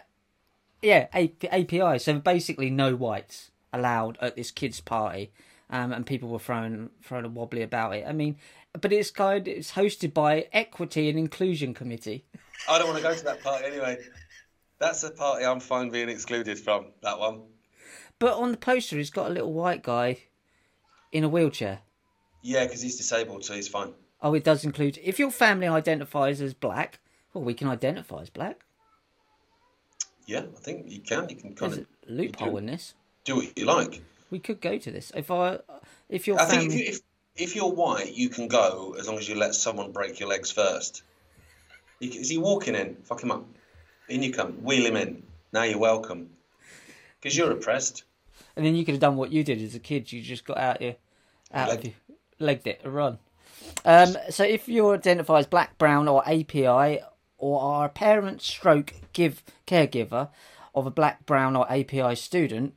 [0.82, 1.98] yeah, API.
[1.98, 5.30] So basically, no whites allowed at this kids' party,
[5.70, 8.04] um, and people were throwing throwing a wobbly about it.
[8.06, 8.36] I mean,
[8.80, 9.46] but it's kind.
[9.46, 12.24] It's hosted by Equity and Inclusion Committee.
[12.68, 13.98] I don't want to go to that party anyway.
[14.78, 16.86] That's a party I'm fine being excluded from.
[17.02, 17.42] That one.
[18.18, 20.18] But on the poster, he's got a little white guy
[21.12, 21.80] in a wheelchair.
[22.42, 23.92] Yeah, because he's disabled, so he's fine.
[24.26, 26.98] Oh, it does include if your family identifies as black.
[27.32, 28.64] Well, we can identify as black.
[30.26, 31.28] Yeah, I think you can.
[31.28, 32.94] You can kind There's of loophole do- in this.
[33.24, 34.02] do what you like.
[34.32, 35.60] We could go to this if I,
[36.08, 36.68] if your I family.
[36.70, 37.00] think if, you, if
[37.36, 40.50] if you're white, you can go as long as you let someone break your legs
[40.50, 41.04] first.
[42.00, 42.96] You, is he walking in?
[43.04, 43.46] Fuck him up.
[44.08, 44.54] In you come.
[44.64, 45.22] Wheel him in.
[45.52, 46.30] Now you're welcome.
[47.20, 48.02] Because you're oppressed.
[48.56, 50.10] And then you could have done what you did as a kid.
[50.10, 50.96] You just got out your,
[51.54, 53.18] out of Leg- your, legged it, a run.
[53.84, 57.00] Um, so if you identify as black, brown, or API,
[57.38, 60.28] or are a parent, stroke, give caregiver
[60.74, 62.74] of a black, brown, or API student,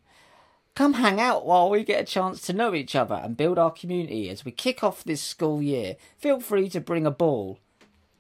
[0.76, 3.72] come hang out while we get a chance to know each other and build our
[3.72, 5.96] community as we kick off this school year.
[6.18, 7.60] Feel free to bring a ball,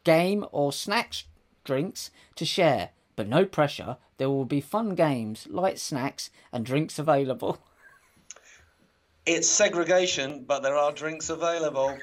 [0.03, 1.25] game, or snacks,
[1.63, 3.97] drinks to share, but no pressure.
[4.17, 7.59] There will be fun games, light snacks, and drinks available.
[9.25, 11.95] It's segregation, but there are drinks available.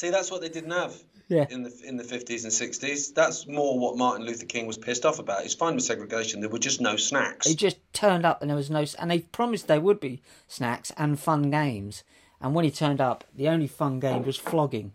[0.00, 0.94] See, that's what they didn't have
[1.28, 1.44] Yeah.
[1.50, 3.12] in the in the 50s and 60s.
[3.12, 5.42] That's more what Martin Luther King was pissed off about.
[5.42, 6.40] He's fine with segregation.
[6.40, 7.46] There were just no snacks.
[7.46, 10.90] He just turned up and there was no, and they promised there would be snacks
[10.96, 12.02] and fun games.
[12.40, 14.92] And when he turned up, the only fun game was flogging,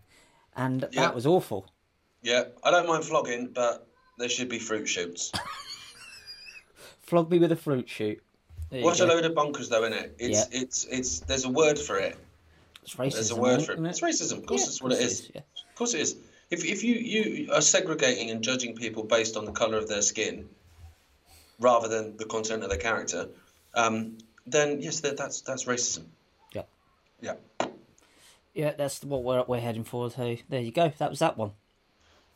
[0.56, 1.02] and Yeah.
[1.02, 1.68] that was awful.
[2.22, 3.86] Yeah, I don't mind flogging, but
[4.18, 5.30] there should be fruit shoots.
[7.02, 8.20] Flog me with a fruit shoot.
[8.70, 10.16] What's a load of bonkers, though, isn't it?
[10.18, 10.60] It's Yeah.
[10.62, 11.20] it's it's.
[11.20, 12.16] There's a word for it.
[12.86, 13.12] It's racism.
[13.14, 13.90] There's a word for isn't it.
[13.90, 14.38] It's racism.
[14.38, 15.02] Of course, Yeah, that's what it is.
[15.02, 15.40] it is, yeah.
[15.68, 16.16] Of course, it is.
[16.50, 20.02] If if you you are segregating and judging people based on the color of their
[20.02, 20.48] skin,
[21.58, 23.28] rather than the content of their character,
[23.74, 26.04] um, then yes, that, that's that's racism.
[26.52, 26.62] Yeah.
[27.20, 27.34] Yeah.
[28.54, 30.08] Yeah, that's what we're we're heading for.
[30.10, 30.92] So there you go.
[30.98, 31.50] That was that one.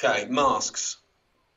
[0.02, 0.96] Okay, masks.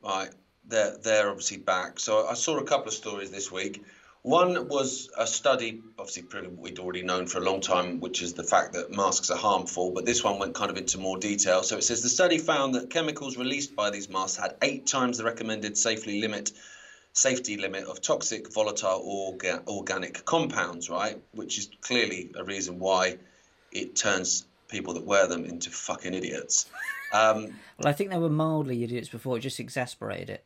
[0.03, 0.29] Right,
[0.67, 1.99] they're they're obviously back.
[1.99, 3.83] So I saw a couple of stories this week.
[4.23, 6.23] One was a study, obviously
[6.55, 9.91] we'd already known for a long time, which is the fact that masks are harmful.
[9.91, 11.61] But this one went kind of into more detail.
[11.61, 15.17] So it says the study found that chemicals released by these masks had eight times
[15.17, 16.53] the recommended safely limit
[17.11, 20.89] safety limit of toxic volatile orga, organic compounds.
[20.89, 23.17] Right, which is clearly a reason why
[23.73, 26.69] it turns people that wear them into fucking idiots.
[27.11, 30.45] Um, well, I think they were mildly idiots before; it just exasperated it.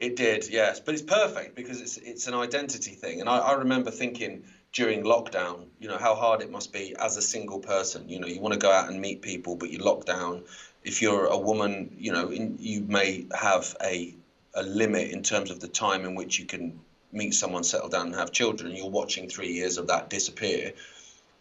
[0.00, 3.52] It did, yes, but it's perfect because it's it's an identity thing, and I, I
[3.52, 8.08] remember thinking during lockdown, you know, how hard it must be as a single person.
[8.08, 10.44] You know, you want to go out and meet people, but you're locked down.
[10.84, 14.16] If you're a woman, you know, in, you may have a
[14.54, 16.80] a limit in terms of the time in which you can
[17.12, 18.70] meet someone, settle down, and have children.
[18.70, 20.72] And You're watching three years of that disappear.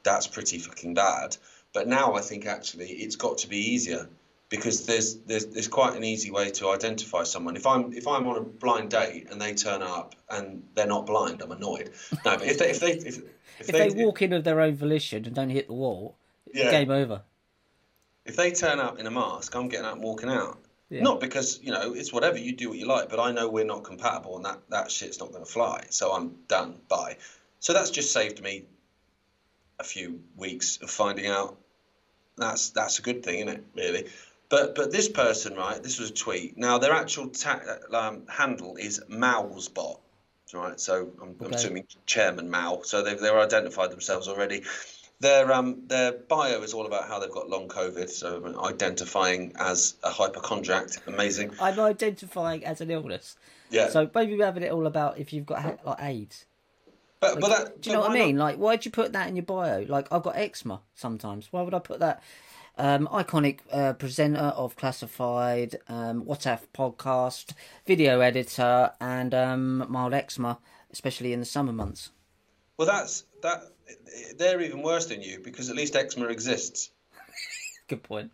[0.04, 1.38] That's pretty fucking bad.
[1.74, 4.10] But now I think actually it's got to be easier
[4.50, 7.56] because there's there's there's quite an easy way to identify someone.
[7.56, 11.06] If I'm if I'm on a blind date and they turn up and they're not
[11.06, 11.92] blind, I'm annoyed.
[12.26, 13.22] No, but if they if they if, if,
[13.60, 16.18] if they, they, walk in of their own volition and don't hit the wall,
[16.54, 16.72] yeah.
[16.72, 17.22] game over.
[18.26, 20.60] If they turn up in a mask, I'm getting out and walking out.
[20.90, 21.04] Yeah.
[21.04, 23.66] Not because you know it's whatever you do what you like, but I know we're
[23.66, 25.86] not compatible and that that shit's not going to fly.
[25.92, 26.80] So I'm done.
[26.88, 27.18] Bye.
[27.60, 28.66] So that's just saved me
[29.80, 31.58] a few weeks of finding out.
[32.38, 33.64] That's that's a good thing, isn't it?
[33.76, 34.08] Really.
[34.50, 35.82] But but this person, right?
[35.82, 36.58] This was a tweet.
[36.58, 37.62] Now their actual ta-
[37.94, 40.00] um, handle is Mowsbot,
[40.54, 40.80] right?
[40.80, 41.46] So I'm, okay.
[41.46, 42.82] I'm assuming Chairman Mao.
[42.84, 44.64] So they've they've identified themselves already.
[45.20, 49.96] Their um their bio is all about how they've got long COVID, so identifying as
[50.04, 50.88] a hypochondriac.
[51.08, 51.52] Amazing.
[51.62, 53.38] I'm identifying as an illness.
[53.70, 53.90] Yeah.
[53.90, 56.46] So maybe we have it all about if you've got like AIDS.
[57.20, 58.38] But, like, but that, do you know what I mean?
[58.38, 58.44] Not?
[58.46, 59.86] Like, why'd you put that in your bio?
[59.90, 61.50] Like, I've got eczema sometimes.
[61.52, 62.24] Why would I put that?
[62.80, 67.52] Um, Ickonic uh, presenter of Classified, um, WhatsApp podcast,
[67.86, 72.12] video editor, and um, mild eczema, especially in the summer months.
[72.78, 73.63] Well, that's that.
[74.38, 76.92] They're even worse than you because at least eczema exists.
[77.89, 78.32] Good point.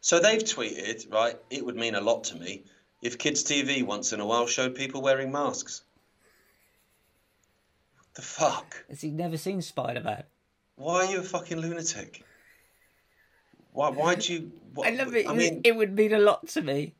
[0.00, 1.36] So they've tweeted, right?
[1.50, 2.64] It would mean a lot to me
[3.02, 5.82] if kids' TV once in a while showed people wearing masks.
[8.14, 8.86] The fuck?
[8.88, 10.22] Has he never seen Spider Man?
[10.76, 12.24] Why are you a fucking lunatic?
[13.76, 13.90] Why?
[13.90, 14.52] Why'd you?
[14.72, 15.28] What, I love it.
[15.28, 16.94] I mean, it would mean a lot to me.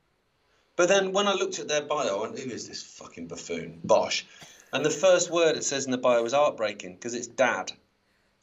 [0.76, 3.80] But then when I looked at their bio, I went, "Who is this fucking buffoon,
[3.82, 4.26] Bosh.
[4.74, 7.72] And the first word it says in the bio is heartbreaking because it's dad.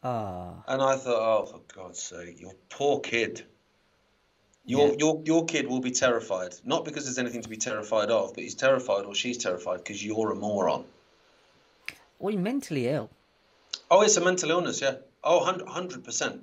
[0.03, 0.63] Ah.
[0.67, 3.45] And I thought, oh, for God's sake, your poor kid.
[4.65, 4.95] Your yeah.
[4.97, 8.43] your your kid will be terrified, not because there's anything to be terrified of, but
[8.43, 10.85] he's terrified or she's terrified because you're a moron.
[12.17, 13.11] Or you're mentally ill.
[13.91, 14.95] Oh, it's a mental illness, yeah.
[15.23, 16.41] Oh, 100 percent.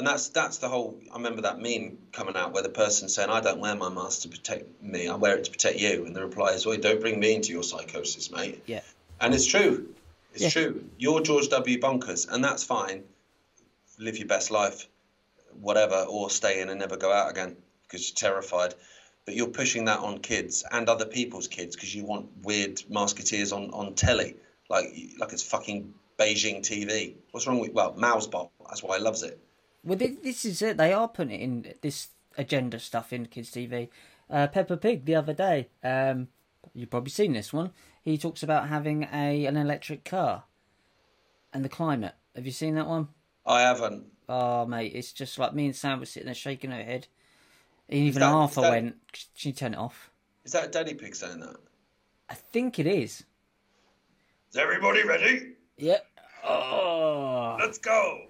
[0.00, 0.98] And that's that's the whole.
[1.12, 4.22] I remember that meme coming out where the person saying, "I don't wear my mask
[4.22, 5.08] to protect me.
[5.08, 7.52] I wear it to protect you." And the reply is, "Well, don't bring me into
[7.52, 8.80] your psychosis, mate." Yeah.
[9.20, 9.94] And it's true.
[10.32, 10.48] It's yeah.
[10.48, 10.84] true.
[10.96, 11.78] You're George W.
[11.78, 13.04] Bonkers, and that's fine.
[13.98, 14.88] Live your best life,
[15.60, 18.72] whatever, or stay in and never go out again because you're terrified.
[19.26, 23.54] But you're pushing that on kids and other people's kids because you want weird masketeers
[23.54, 24.36] on on telly
[24.70, 27.16] like like it's fucking Beijing TV.
[27.32, 28.48] What's wrong with well, Mowsbot?
[28.66, 29.38] That's why he loves it.
[29.82, 30.76] Well, this is it.
[30.76, 33.88] They are putting in this agenda stuff in kids' TV.
[34.28, 35.68] Uh, Peppa Pig the other day.
[35.82, 36.28] Um,
[36.74, 37.72] you've probably seen this one.
[38.02, 40.44] He talks about having a an electric car
[41.52, 42.14] and the climate.
[42.36, 43.08] Have you seen that one?
[43.46, 44.06] I haven't.
[44.28, 47.08] Oh, mate, it's just like me and Sam were sitting there shaking our head.
[47.88, 50.10] Even that, Arthur that, went, "Can you turn it off?"
[50.44, 51.56] Is that Daddy Pig saying that?
[52.28, 53.24] I think it is.
[54.50, 55.54] Is everybody ready?
[55.78, 56.06] Yep.
[56.44, 57.56] Oh.
[57.58, 58.29] Let's go.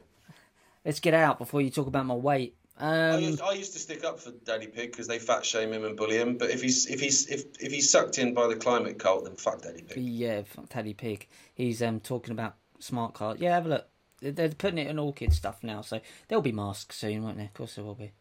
[0.85, 2.57] Let's get out before you talk about my weight.
[2.79, 5.71] Um, I, used, I, used, to stick up for Daddy Pig because they fat shame
[5.73, 6.39] him and bully him.
[6.39, 9.37] But if he's if he's if, if he's sucked in by the climate cult, then
[9.37, 10.03] fuck Daddy Pig.
[10.03, 11.29] Yeah, fuck Daddy Pig.
[11.55, 13.39] He's um talking about smart cars.
[13.39, 13.87] Yeah, have a look.
[14.23, 17.47] They're putting it in all kids stuff now, so there'll be masks soon, won't there?
[17.47, 18.13] Of course there will be.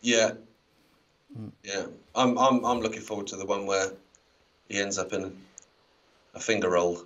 [0.00, 0.32] Yeah.
[1.38, 1.52] Mm.
[1.62, 3.92] Yeah, I'm I'm I'm looking forward to the one where
[4.70, 5.36] he ends up in
[6.34, 7.02] a finger roll.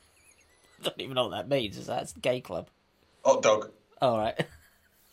[0.80, 1.76] I don't even know what that means.
[1.76, 2.68] Is that gay club?
[3.24, 3.72] Hot dog.
[4.00, 4.46] All right.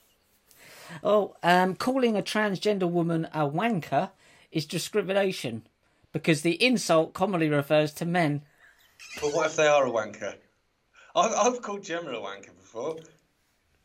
[1.04, 4.12] oh, um, calling a transgender woman a wanker
[4.52, 5.68] is discrimination
[6.12, 8.44] because the insult commonly refers to men.
[9.22, 10.36] But what if they are a wanker?
[11.16, 12.98] I've, I've called Gemma a wanker before,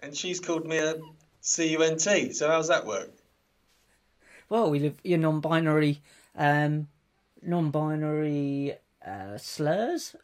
[0.00, 0.94] and she's called me a
[1.42, 2.34] cunt.
[2.34, 3.11] So how's that work?
[4.48, 6.00] well, we live your non-binary,
[6.37, 6.88] um,
[7.42, 8.74] non-binary
[9.06, 10.16] uh, slurs.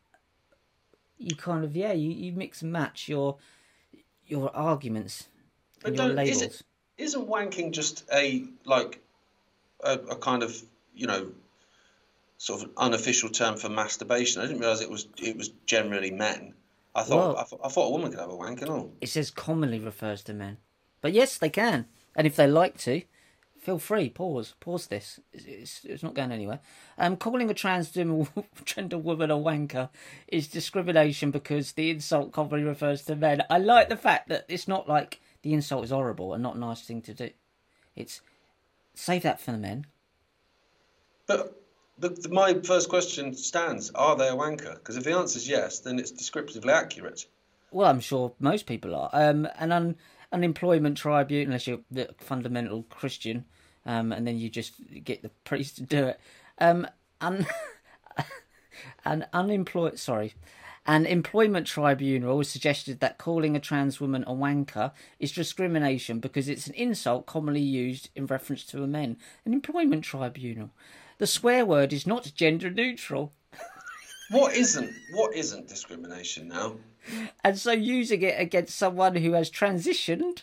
[1.18, 3.36] You kind of yeah, you, you mix and match your
[4.26, 5.28] your arguments
[5.84, 6.36] and But your don't, labels.
[6.36, 6.62] is it,
[6.98, 9.00] isn't wanking just a like
[9.82, 10.60] a, a kind of
[10.94, 11.32] you know
[12.38, 14.42] sort of unofficial term for masturbation?
[14.42, 16.54] I didn't realise it was it was generally men.
[16.94, 18.92] I thought Well- I, thought I thought a woman could have a wank and all.
[19.00, 20.58] It says commonly refers to men,
[21.00, 23.02] but yes, they can, and if they like to,
[23.64, 24.10] feel free.
[24.10, 24.54] Pause.
[24.60, 25.20] Pause this.
[25.32, 26.60] It's, it's, it's not going anywhere.
[26.98, 29.88] Um, calling a transgender woman a wanker
[30.28, 33.42] is discrimination because the insult commonly refers to men.
[33.48, 36.58] I like the fact that it's not like the insult is horrible and not a
[36.58, 37.30] nice thing to do.
[37.96, 38.20] It's
[38.94, 39.86] save that for the men.
[41.26, 41.60] But
[41.98, 44.74] the, the, my first question stands: Are they a wanker?
[44.74, 47.26] Because if the answer is yes, then it's descriptively accurate.
[47.70, 49.10] Well, I'm sure most people are.
[49.12, 49.96] Um, an un,
[50.34, 53.44] unemployment tribunal, unless you're the fundamental Christian,
[53.86, 56.20] um, and then you just get the priest to do it.
[56.58, 56.86] Um,
[57.20, 57.46] un,
[59.04, 60.34] an unemployed, sorry,
[60.86, 66.66] an employment tribunal suggested that calling a trans woman a wanker is discrimination because it's
[66.66, 69.16] an insult commonly used in reference to a men.
[69.46, 70.70] An employment tribunal.
[71.18, 73.32] The swear word is not gender neutral.
[74.30, 76.76] What isn't what isn't discrimination now?
[77.42, 80.42] And so using it against someone who has transitioned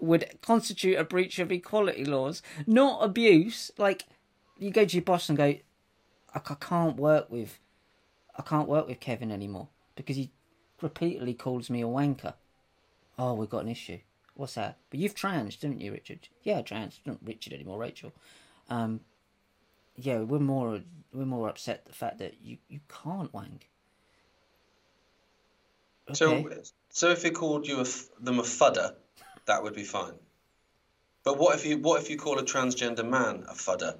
[0.00, 3.70] would constitute a breach of equality laws, not abuse.
[3.78, 4.04] Like
[4.58, 5.54] you go to your boss and go,
[6.34, 7.58] I, can't work with,
[8.38, 10.30] I can't work with Kevin anymore because he
[10.82, 12.34] repeatedly calls me a wanker.
[13.18, 13.98] Oh, we've got an issue.
[14.34, 14.76] What's that?
[14.90, 16.28] But you've trans, didn't you, Richard?
[16.42, 17.00] Yeah, trans.
[17.06, 18.12] Not Richard anymore, Rachel.
[18.68, 19.00] Um,
[19.96, 20.80] yeah, we're more
[21.12, 23.70] we're more upset the fact that you, you can't wank.
[26.12, 26.60] So Okay.
[26.90, 27.86] so if he called you a
[28.20, 28.96] them a fudder,
[29.46, 30.14] that would be fine.
[31.24, 33.98] But what if you what if you call a transgender man a fudder?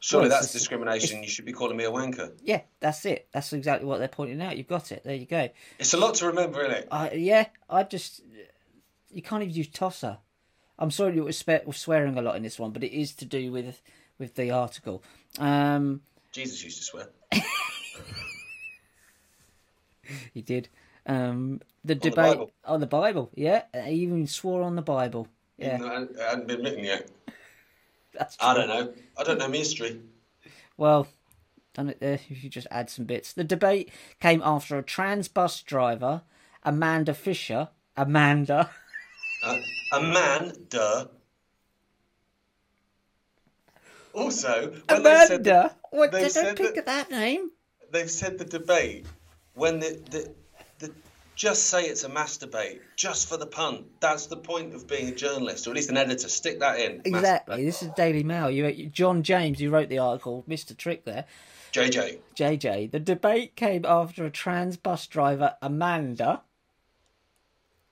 [0.00, 1.24] Surely Well, that's discrimination.
[1.24, 2.32] You should be calling me a wanker.
[2.40, 3.28] Yeah, that's it.
[3.32, 4.56] That's exactly what they're pointing out.
[4.56, 5.02] You've got it.
[5.02, 5.48] There you go.
[5.80, 6.88] It's a lot to remember, isn't it?
[6.92, 8.22] I yeah, I just
[9.10, 10.18] you can't even use tosser.
[10.78, 11.32] I'm sorry you were
[11.72, 13.82] swearing a lot in this one, but it is to do with
[14.18, 15.02] with the article.
[15.38, 17.08] Um, Jesus used to swear.
[20.32, 20.68] he did.
[21.08, 22.50] Um, the the debate Bible.
[22.64, 23.30] on the Bible.
[23.34, 25.26] Yeah, he even swore on the Bible.
[25.56, 27.08] Yeah, I I hadn't been written yet.
[28.12, 28.48] that's true.
[28.48, 28.92] I don't know.
[29.16, 30.00] I don't know my history.
[30.76, 31.08] Well,
[31.74, 32.20] done it there.
[32.28, 33.32] If you just add some bits.
[33.32, 33.90] The debate
[34.20, 36.22] came after a trans bus driver,
[36.62, 38.70] Amanda Fisher, Amanda.
[39.40, 39.56] Uh,
[39.92, 41.06] a man, duh.
[44.12, 45.76] Also, when they said that, Amanda.
[45.90, 46.12] What?
[46.12, 47.52] they They said don't pick that- that name.
[47.92, 49.06] they've said the debate
[49.54, 50.34] when the, the
[50.78, 50.92] the
[51.38, 53.84] just say it's a masturbate just for the pun.
[54.00, 56.28] That's the point of being a journalist, or at least an editor.
[56.28, 57.00] Stick that in.
[57.04, 57.58] Exactly.
[57.58, 57.64] Masturbate.
[57.64, 58.50] This is Daily Mail.
[58.50, 60.76] You, John James, who wrote the article, Mr.
[60.76, 61.26] Trick there.
[61.72, 62.18] JJ.
[62.34, 62.90] JJ.
[62.90, 66.42] The debate came after a trans bus driver, Amanda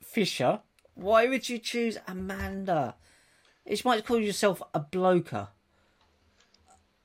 [0.03, 0.61] Fisher.
[0.95, 2.97] Why would you choose Amanda?
[3.65, 5.49] You might call yourself a bloker.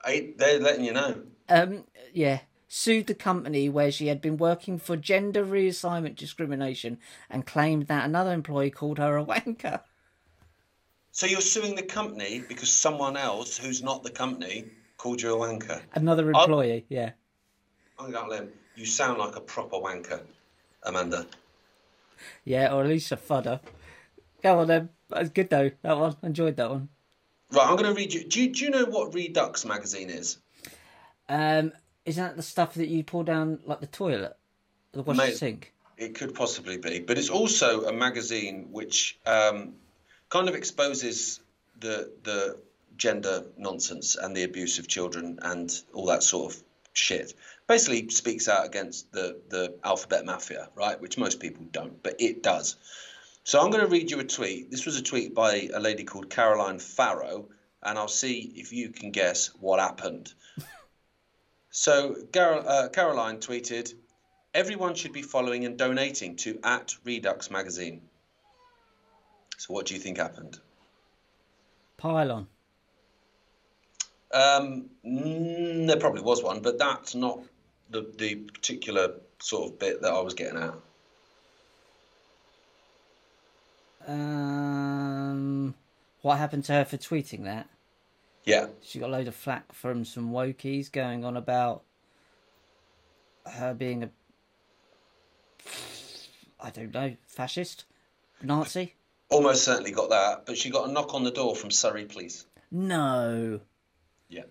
[0.04, 1.22] I, they're letting you know.
[1.50, 2.40] Um, yeah.
[2.74, 8.06] Sued the company where she had been working for gender reassignment discrimination and claimed that
[8.06, 9.82] another employee called her a wanker.
[11.12, 15.38] So you're suing the company because someone else who's not the company called you a
[15.38, 15.82] wanker.
[15.96, 17.12] Another employee, yeah.
[18.00, 18.54] I'm going to limb.
[18.78, 20.22] You sound like a proper wanker,
[20.84, 21.26] Amanda.
[22.46, 23.60] Yeah, or at least a fudder.
[24.42, 24.90] Go on then.
[25.10, 26.16] That's good though, that one.
[26.24, 26.88] Enjoyed that one.
[27.52, 28.24] Right, I'm going to read you.
[28.30, 28.54] Do, you.
[28.54, 30.38] do you know what Reduxx magazine is?
[31.28, 31.74] Um,
[32.06, 34.36] isn't that the stuff that you pour down like the toilet,
[34.92, 35.38] the wash Mate.
[35.38, 35.74] sink?
[35.98, 39.76] It could possibly be, but it's also a magazine which um,
[40.30, 41.40] kind of exposes
[41.80, 42.58] the the
[42.98, 46.64] gender nonsense and the abuse of children and all that sort of
[46.94, 47.34] shit.
[47.68, 51.00] Basically, speaks out against the the alphabet mafia, right?
[51.00, 52.78] Which most people don't, but it does.
[53.44, 54.70] So I'm going to read you a tweet.
[54.70, 57.48] This was a tweet by a lady called Caroline Farrow,
[57.82, 60.34] and I'll see if you can guess what happened.
[61.72, 63.94] So Gar- uh, Caroline tweeted,
[64.54, 68.02] "Everyone should be following and donating to at Reduxx magazine."
[69.58, 70.60] So what do you think happened?
[71.98, 72.48] Pylon.
[74.34, 77.40] Um, mm, there probably was one, but that's not
[77.90, 80.74] the the particular sort of bit that I was getting at.
[84.08, 85.76] Um,
[86.22, 87.70] what happened to her for tweeting that?
[88.44, 91.84] Yeah, She got a load of flack from some wokies going on about
[93.46, 94.10] her being a,
[96.60, 97.86] I don't know, fascist,
[98.42, 98.96] Nazi.
[99.30, 102.46] almost certainly got that, but she got a knock on the door from Surrey Police.
[102.72, 103.60] No.
[104.30, 104.44] Yeah.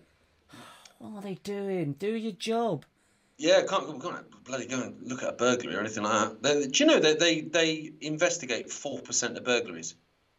[0.99, 1.93] What are they doing?
[1.93, 2.85] Do your job.
[3.37, 6.43] Yeah, can't, we can't bloody go and look at a burglary or anything like that.
[6.43, 9.95] They, do you know that they, they investigate 4% of burglaries?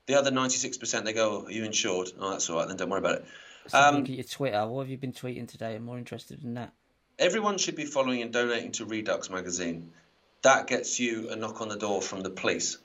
[0.06, 2.10] The other 96% they go, oh, are you insured?
[2.18, 3.24] Oh, that's all right, then don't worry about it.
[3.72, 4.66] Um, look at your Twitter.
[4.66, 5.76] What have you been tweeting today?
[5.76, 6.72] I'm more interested in that.
[7.18, 9.92] Everyone should be following and donating to Reduxx magazine.
[10.42, 12.78] That gets you a knock on the door from the police.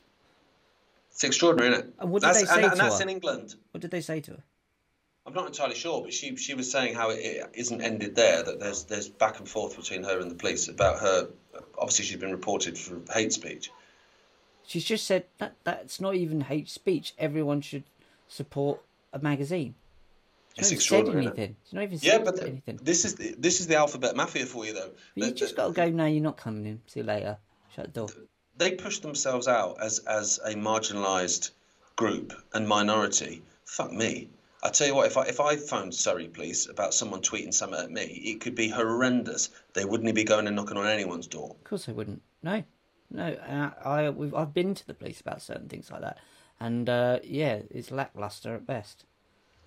[1.11, 1.93] It's extraordinary, isn't it?
[1.99, 3.03] And what did that's, they say and, to and that's her?
[3.03, 3.55] in England.
[3.71, 4.43] What did they say to her?
[5.25, 8.43] I'm not entirely sure, but she she was saying how it, it isn't ended there.
[8.43, 11.27] That there's there's back and forth between her and the police about her.
[11.77, 13.71] Obviously, she's been reported for hate speech.
[14.67, 17.13] She's just said that that's not even hate speech.
[17.17, 17.85] Everyone should
[18.27, 18.81] support
[19.13, 19.75] a magazine.
[20.55, 21.23] She it's extraordinary.
[21.23, 21.55] Said anything.
[21.63, 22.79] She's not even yeah, but anything.
[22.83, 24.91] this is the, this is the alphabet mafia for you, though.
[25.15, 26.07] But you just got to go now.
[26.07, 26.81] You're not coming in.
[26.85, 27.37] See you later.
[27.73, 28.09] Shut the door.
[28.57, 31.51] They push themselves out as as a marginalised
[31.95, 33.43] group and minority.
[33.63, 34.29] Fuck me.
[34.61, 37.79] I tell you what, if I if I phoned Surrey Police about someone tweeting something
[37.79, 39.49] at me, it could be horrendous.
[39.71, 41.51] They wouldn't be going and knocking on anyone's door.
[41.51, 42.21] Of course, they wouldn't.
[42.43, 42.63] No,
[43.11, 43.33] no.
[43.33, 46.17] Uh, I we've, I've been to the police about certain things like that,
[46.59, 49.05] and uh, yeah, it's lackluster at best.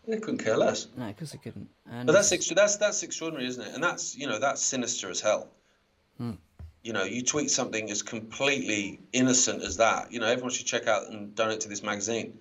[0.07, 0.89] They couldn't care less.
[0.97, 1.69] No, because they couldn't.
[1.91, 3.75] And but that's extra, that's that's extraordinary, isn't it?
[3.75, 5.49] And that's you know that's sinister as hell.
[6.17, 6.33] Hmm.
[6.83, 10.13] You know, you tweet something as completely innocent as that.
[10.13, 12.39] You know, everyone should check out and donate to this magazine.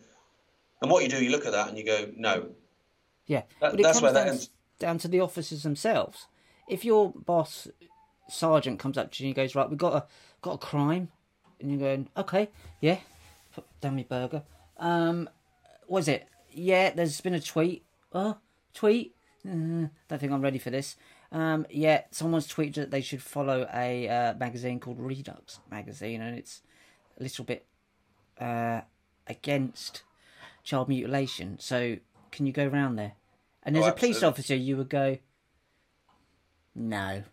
[0.81, 2.51] And what you do, you look at that and you go, no.
[3.25, 4.49] Yeah, that, but it that's comes where down, that ends.
[4.79, 6.27] down to the officers themselves.
[6.69, 7.67] If your boss,
[8.29, 10.05] sergeant, comes up to you and he goes, right, we've got a
[10.41, 11.09] got a crime,
[11.59, 12.49] and you're going, okay,
[12.81, 12.97] yeah,
[13.53, 14.43] put down my burger.
[14.77, 15.29] Um,
[15.87, 16.27] was it?
[16.51, 17.83] Yeah, there's been a tweet.
[18.13, 18.37] Oh,
[18.73, 19.15] tweet.
[19.45, 20.95] Uh, don't think I'm ready for this.
[21.31, 26.37] Um, yeah, someone's tweeted that they should follow a uh, magazine called Reduxx magazine, and
[26.37, 26.61] it's
[27.19, 27.65] a little bit
[28.39, 28.81] uh,
[29.27, 30.03] against
[30.63, 31.57] child mutilation.
[31.59, 31.97] So
[32.31, 33.13] can you go around there?
[33.63, 34.27] And as Oh, a police absolutely.
[34.27, 35.17] officer, you would go,
[36.75, 37.23] no,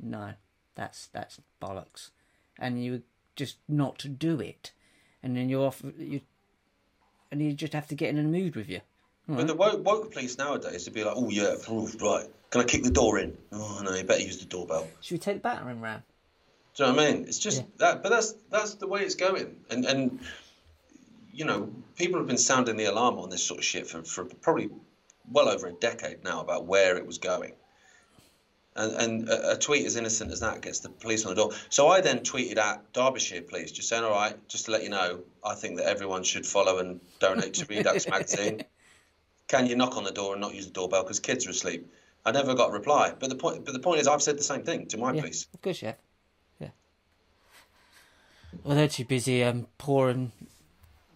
[0.00, 0.32] no,
[0.74, 2.10] that's that's bollocks,
[2.58, 3.02] and you
[3.34, 4.72] just not do it,
[5.22, 6.20] and then you're off, you,
[7.30, 8.80] and you just have to get in a mood with you.
[9.28, 12.64] But the woke, woke police nowadays would be like, oh yeah, oof, right, can I
[12.64, 13.36] kick the door in?
[13.52, 14.86] Oh no, you better use the doorbell.
[15.00, 16.02] Should we take the battering ram?
[16.76, 17.24] Do you know what I mean?
[17.24, 17.66] It's just Yeah.
[17.78, 20.20] that, but that's that's the way it's going, and and
[21.32, 24.24] you know, people have been sounding the alarm on this sort of shit for, for
[24.24, 24.70] probably
[25.30, 27.52] well over a decade now about where it was going.
[28.76, 31.52] And, and a, a tweet as innocent as that gets the police on the door.
[31.70, 34.90] So I then tweeted at Derbyshire Police, just saying, all right, just to let you
[34.90, 38.64] know, I think that everyone should follow and donate to Reduxx magazine.
[39.48, 41.90] Can you knock on the door and not use the doorbell because kids are asleep?
[42.26, 43.14] I never got a reply.
[43.18, 45.20] But the point, but the point is, I've said the same thing to my yeah,
[45.20, 45.46] police.
[45.54, 45.94] of course yeah.
[46.60, 46.70] Yeah.
[48.64, 50.32] Well, they're too busy um, pouring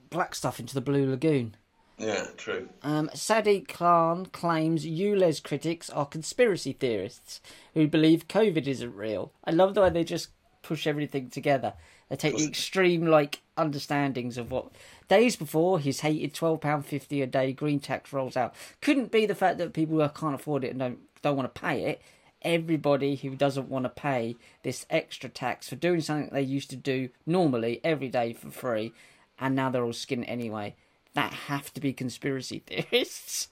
[0.09, 1.57] black stuff into the Blue Lagoon.
[2.01, 2.71] Yeah, true.
[2.83, 7.43] Um, Sadiq Khan claims ULEZ critics are conspiracy theorists
[7.75, 9.33] who believe COVID isn't real.
[9.45, 10.31] I love the way they just
[10.63, 11.75] push everything together.
[12.09, 14.71] They take the extreme like understandings of what
[15.09, 18.55] days before his hated twelve pound fifty a day green tax rolls out.
[18.81, 21.61] Couldn't be the fact that people who can't afford it and don't don't want to
[21.61, 22.03] pay it.
[22.41, 26.77] Everybody who doesn't want to pay this extra tax for doing something they used to
[26.77, 28.95] do normally every day for free,
[29.39, 30.75] and now they're all skin anyway.
[31.15, 33.49] That have to be conspiracy theorists.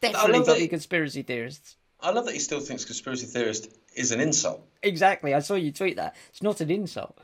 [0.00, 1.76] Definitely got to be conspiracy theorists.
[2.00, 4.64] I love that he still thinks conspiracy theorist is an insult.
[4.82, 5.34] Exactly.
[5.34, 6.14] I saw you tweet that.
[6.30, 7.18] It's not an insult.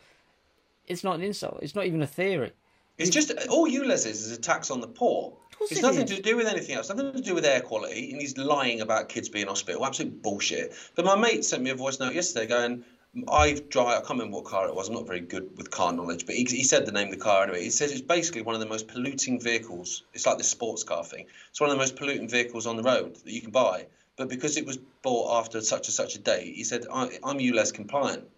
[0.86, 1.60] It's not an insult.
[1.62, 2.52] It's not even a theory.
[2.98, 5.36] It's just all ULEZ is is a tax on the poor.
[5.60, 6.16] It's it nothing is.
[6.16, 6.88] to do with anything else.
[6.88, 8.12] Nothing to do with air quality.
[8.12, 9.84] And he's lying about kids being hospital.
[9.84, 10.74] Absolute bullshit.
[10.94, 12.84] But my mate sent me a voice note yesterday going,
[13.28, 14.88] I drive, I can't remember what car it was.
[14.88, 17.24] I'm not very good with car knowledge, but he, he said the name of the
[17.24, 17.62] car anyway.
[17.62, 20.02] He says it's basically one of the most polluting vehicles.
[20.14, 21.26] It's like this sports car thing.
[21.50, 23.86] It's one of the most polluting vehicles on the road that you can buy.
[24.16, 27.38] But because it was bought after such and such a date, he said, I, I'm
[27.38, 28.28] ULEZ compliant.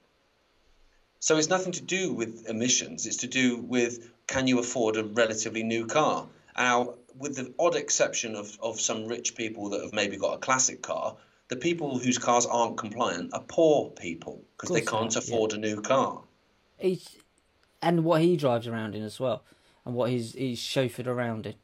[1.21, 3.07] So it's nothing to do with emissions.
[3.07, 6.29] It's to do with can you afford a relatively new car?
[6.57, 10.39] Now, with the odd exception of, of some rich people that have maybe got a
[10.39, 11.17] classic car,
[11.49, 15.35] the people whose cars aren't compliant are poor people because they can't they are, yeah.
[15.35, 16.23] afford a new car.
[16.79, 17.17] He's,
[17.81, 19.45] and what he drives around in as well,
[19.85, 21.55] and what he's he's chauffeured around in.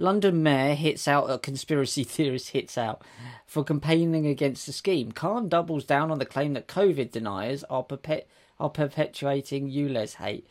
[0.00, 3.02] London Mayor hits out a conspiracy theorist hits out
[3.46, 5.12] for campaigning against the scheme.
[5.12, 8.28] Khan doubles down on the claim that COVID deniers are perpet
[8.60, 10.46] are perpetuating ULEZ hate.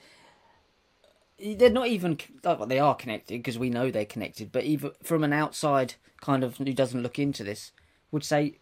[1.40, 4.52] They're not even well, they are connected because we know they're connected.
[4.52, 7.72] But even from an outside kind of who doesn't look into this,
[8.12, 8.58] would say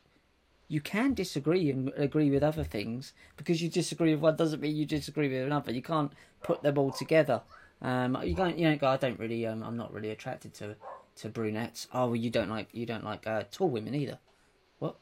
[0.68, 4.76] you can disagree and agree with other things because you disagree with one doesn't mean
[4.76, 5.72] you disagree with another.
[5.72, 6.12] You can't
[6.44, 7.42] put them all together.
[7.82, 8.58] Um, you can't.
[8.58, 8.88] You know, go.
[8.88, 9.46] I don't really.
[9.46, 10.76] Um, I'm not really attracted to
[11.18, 11.88] to brunettes.
[11.94, 14.18] Oh, well, you don't like you don't like uh, tall women either.
[14.80, 14.96] What?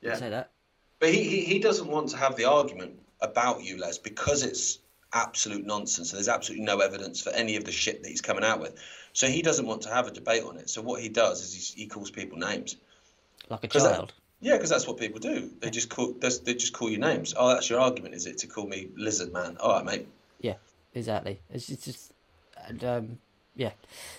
[0.00, 0.14] Yeah.
[0.16, 0.50] Say that.
[0.98, 4.78] But he, he, he doesn't want to have the argument about ULEZ, because it's
[5.12, 6.10] absolute nonsense.
[6.12, 8.74] and There's absolutely no evidence for any of the shit that he's coming out with.
[9.12, 10.70] So he doesn't want to have a debate on it.
[10.70, 12.76] So what he does is he, he calls people names.
[13.50, 14.12] Like a 'Cause that- child.
[14.46, 15.50] Yeah, because that's what people do.
[15.58, 17.34] They just call they just call you names.
[17.36, 18.38] Oh, that's your argument, is it?
[18.38, 19.56] To call me lizard man?
[19.58, 20.08] All right, mate.
[20.40, 20.54] Yeah,
[20.94, 21.40] exactly.
[21.50, 22.12] It's, it's just,
[22.64, 23.18] and um,
[23.56, 23.72] yeah,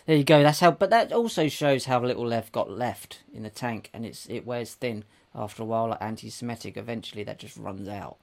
[0.06, 0.44] there you go.
[0.44, 0.72] That's how.
[0.72, 4.46] But that also shows how little left got left in the tank, and it's it
[4.46, 5.88] wears thin after a while.
[5.88, 8.18] Like anti-Semitic, eventually that just runs out.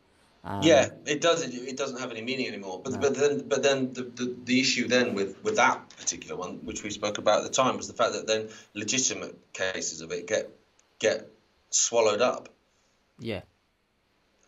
[0.44, 1.40] Um, Yeah, it does.
[1.40, 2.82] It, it doesn't have any meaning anymore.
[2.84, 6.66] But but then but then the, the, the issue then with, with that particular one,
[6.66, 10.12] which we spoke about at the time, was the fact that then legitimate cases of
[10.12, 10.50] it get
[10.98, 11.30] get
[11.74, 12.48] swallowed up,
[13.18, 13.42] yeah,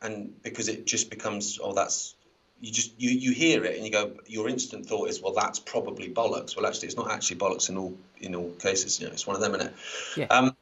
[0.03, 2.15] and because it just becomes oh that's
[2.61, 5.59] you just you, you hear it and you go your instant thought is well that's
[5.59, 6.57] probably bollocks.
[6.57, 9.01] Well, actually, it's not actually bollocks in all in all cases.
[9.01, 9.75] You know, it's one of them, isn't it?
[10.17, 10.27] Yeah.
[10.27, 10.57] Um,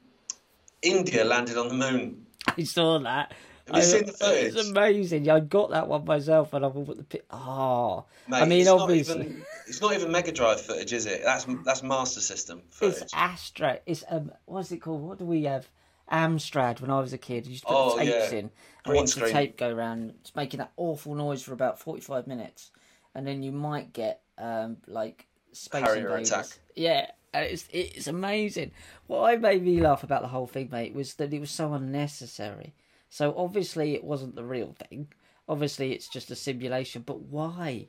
[0.83, 2.27] India landed on the moon.
[2.59, 3.33] I saw that.
[3.67, 4.55] Have you I- seen the footage?
[4.55, 5.25] It's amazing.
[5.25, 8.61] Yeah, I got that one myself, and I put the pi- oh, Mate, I mean,
[8.61, 11.23] it's obviously, not even, it's not even Mega Drive footage, is it?
[11.25, 13.03] That's that's Master System footage.
[13.03, 13.79] it's Astra.
[13.87, 15.01] It's um, what's it called?
[15.01, 15.67] What do we have?
[16.11, 16.81] Amstrad.
[16.81, 18.39] When I was a kid, you used to put Oh, the tapes yeah.
[18.39, 18.51] in
[18.85, 22.71] and watch the tape go around, it's making that awful noise for about forty-five minutes,
[23.15, 26.31] and then you might get um like space Harrier invaders.
[26.31, 26.47] attack.
[26.75, 27.11] Yeah.
[27.33, 28.73] and It's it's amazing.
[29.07, 31.73] What I made me laugh about the whole thing, mate, was that it was so
[31.73, 32.75] unnecessary.
[33.11, 35.09] So obviously it wasn't the real thing.
[35.49, 37.03] Obviously it's just a simulation.
[37.07, 37.87] But why?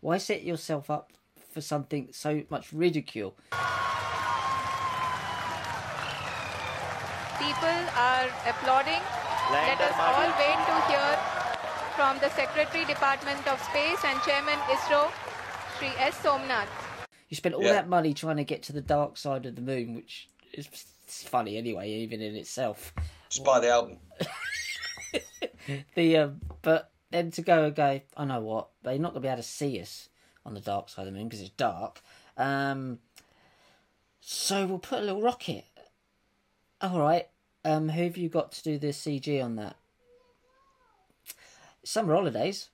[0.00, 1.12] Why set yourself up
[1.50, 3.34] for something so much ridicule?
[7.48, 9.00] People are applauding.
[9.50, 11.16] Let us all wait to hear
[11.96, 15.10] from the Secretary Department of Space and Chairman ISRO,
[15.78, 16.14] Sri S.
[16.22, 16.68] Somnath.
[17.30, 17.72] You spent all Yeah.
[17.72, 20.66] that money trying to get to the dark side of the moon, which is
[21.06, 22.92] funny anyway, even in itself.
[23.30, 23.98] Just buy the album.
[25.94, 29.26] The um, but then to go and go, I know what they're not going to
[29.26, 30.10] be able to see us
[30.44, 32.02] on the dark side of the moon because it's dark.
[32.36, 32.98] Um,
[34.20, 35.64] so we'll put a little rocket.
[36.82, 37.26] All right.
[37.68, 39.76] Um, who have you got to do the CG on that?
[41.84, 42.70] Summer holidays.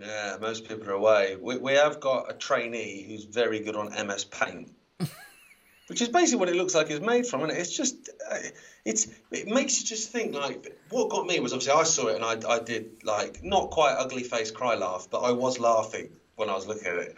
[0.00, 1.36] Yeah, most people are away.
[1.38, 4.72] We, we have got a trainee who's very good on MS Paint,
[5.88, 7.58] which is basically what it looks like it's made from, and it?
[7.58, 8.38] it's just uh,
[8.86, 12.16] it's it makes you just think like what got me was obviously I saw it
[12.16, 16.08] and I I did like not quite ugly face cry laugh, but I was laughing
[16.36, 17.16] when I was looking at it,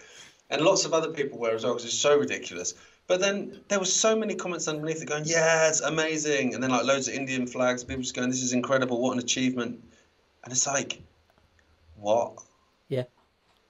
[0.50, 2.74] and lots of other people were as well because it's so ridiculous.
[3.06, 6.70] But then there was so many comments underneath it going, "Yeah, it's amazing," and then
[6.70, 9.00] like loads of Indian flags, people just going, "This is incredible!
[9.00, 9.82] What an achievement!"
[10.46, 11.02] And it's like,
[11.96, 12.38] what?
[12.88, 13.04] Yeah.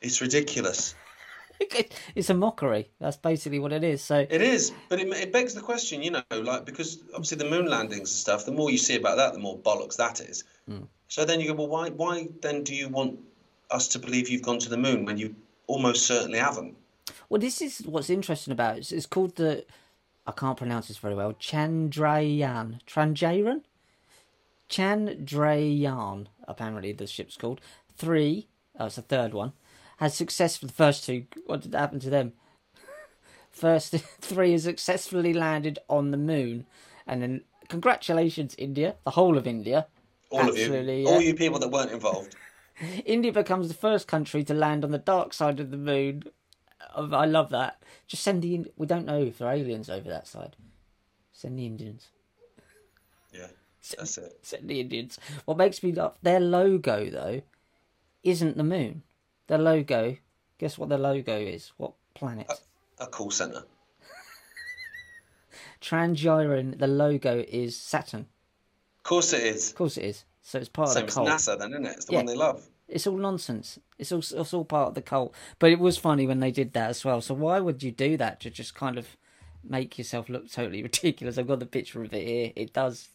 [0.02, 0.94] It's ridiculous.
[2.14, 2.90] it's a mockery.
[3.00, 4.02] That's basically what it is.
[4.02, 7.48] So It is, but it, it begs the question, you know, like because obviously the
[7.48, 8.44] moon landings and stuff.
[8.44, 10.44] The more you see about that, the more bollocks that is.
[10.68, 10.84] Hmm.
[11.08, 13.20] So then you go, well, why, why then do you want
[13.70, 15.34] us to believe you've gone to the moon when you
[15.66, 16.76] almost certainly haven't?
[17.28, 18.80] Well, this is what's interesting about it.
[18.80, 19.64] It's, it's called the.
[20.26, 21.34] I can't pronounce this very well.
[21.34, 22.80] Chandrayaan.
[22.86, 23.62] Chandrayaan?
[24.68, 27.60] Chandrayaan, apparently the ship's called.
[27.96, 28.48] Three,
[28.78, 29.52] oh, it's the third one,
[29.98, 30.68] has successfully.
[30.68, 32.32] The first two, what did happen to them?
[33.50, 36.66] First three has successfully landed on the moon.
[37.06, 39.86] And then, congratulations, India, the whole of India.
[40.30, 41.10] All Absolutely, of you, yeah.
[41.10, 42.34] all you people that weren't involved.
[43.06, 46.24] India becomes the first country to land on the dark side of the moon.
[46.94, 47.82] I love that.
[48.06, 48.66] Just send the.
[48.76, 50.56] We don't know if there are aliens over that side.
[51.32, 52.08] Send the Indians.
[53.32, 53.48] Yeah,
[53.98, 54.38] that's it.
[54.42, 55.18] Send the Indians.
[55.44, 56.14] What makes me laugh?
[56.22, 57.42] Their logo though,
[58.22, 59.02] isn't the moon.
[59.46, 60.16] Their logo.
[60.58, 61.72] Guess what their logo is?
[61.76, 62.50] What planet?
[62.98, 63.64] A call center.
[65.80, 66.78] Transgyron.
[66.78, 68.26] The logo is Saturn.
[68.98, 69.70] Of course it is.
[69.70, 70.24] Of course it is.
[70.42, 71.28] So it's part Same of as the cult.
[71.28, 71.92] NASA, then, isn't it?
[71.96, 72.18] It's the Yeah.
[72.20, 72.66] one they love.
[72.88, 73.78] It's all nonsense.
[73.98, 75.34] It's all it's all part of the cult.
[75.58, 77.20] But it was funny when they did that as well.
[77.20, 79.16] So why would you do that to just kind of
[79.64, 81.38] make yourself look totally ridiculous?
[81.38, 82.52] I've got the picture of it here.
[82.54, 83.08] It does.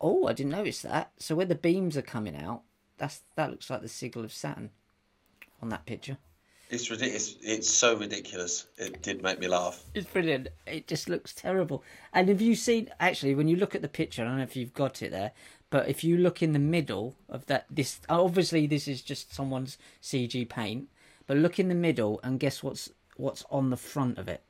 [0.00, 1.12] Oh, I didn't notice that.
[1.18, 2.62] So where the beams are coming out,
[2.96, 4.70] that's that looks like the sigil of Saturn
[5.60, 6.16] on that picture.
[6.70, 7.36] It's ridiculous.
[7.42, 8.66] It's so ridiculous.
[8.78, 9.84] It did make me laugh.
[9.94, 10.48] It's brilliant.
[10.66, 11.84] It just looks terrible.
[12.12, 14.22] And have you seen actually when you look at the picture?
[14.22, 15.32] I don't know if you've got it there,
[15.74, 19.76] but if you look in the middle of that, this obviously this is just someone's
[20.00, 20.88] CG paint.
[21.26, 24.44] But look in the middle and guess what's what's on the front of it.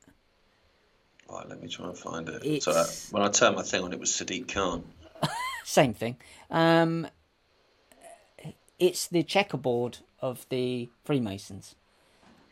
[1.30, 2.44] Right, let me try and find it.
[2.44, 4.84] It's- So uh, when I turned my thing on, it was Sadiq Khan.
[5.64, 6.18] Same thing.
[6.50, 7.06] Um,
[8.78, 11.74] it's the checkerboard of the Freemasons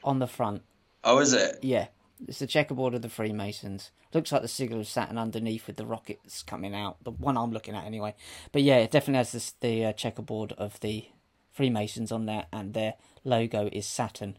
[0.03, 0.63] on the front.
[1.05, 1.59] Oh, is it?
[1.61, 1.89] Yeah,
[2.29, 3.91] It's the checkerboard of the Freemasons.
[4.13, 7.03] Looks like the sigil of Saturn underneath with the rockets coming out.
[7.03, 8.15] The one I'm looking at anyway.
[8.53, 11.07] But yeah, it definitely has this, the uh, checkerboard of the
[11.51, 12.95] Freemasons on there, and their
[13.25, 14.39] logo is Saturn.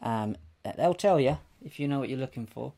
[0.00, 0.36] Um,
[0.76, 2.72] they'll tell you if you know what you're looking for.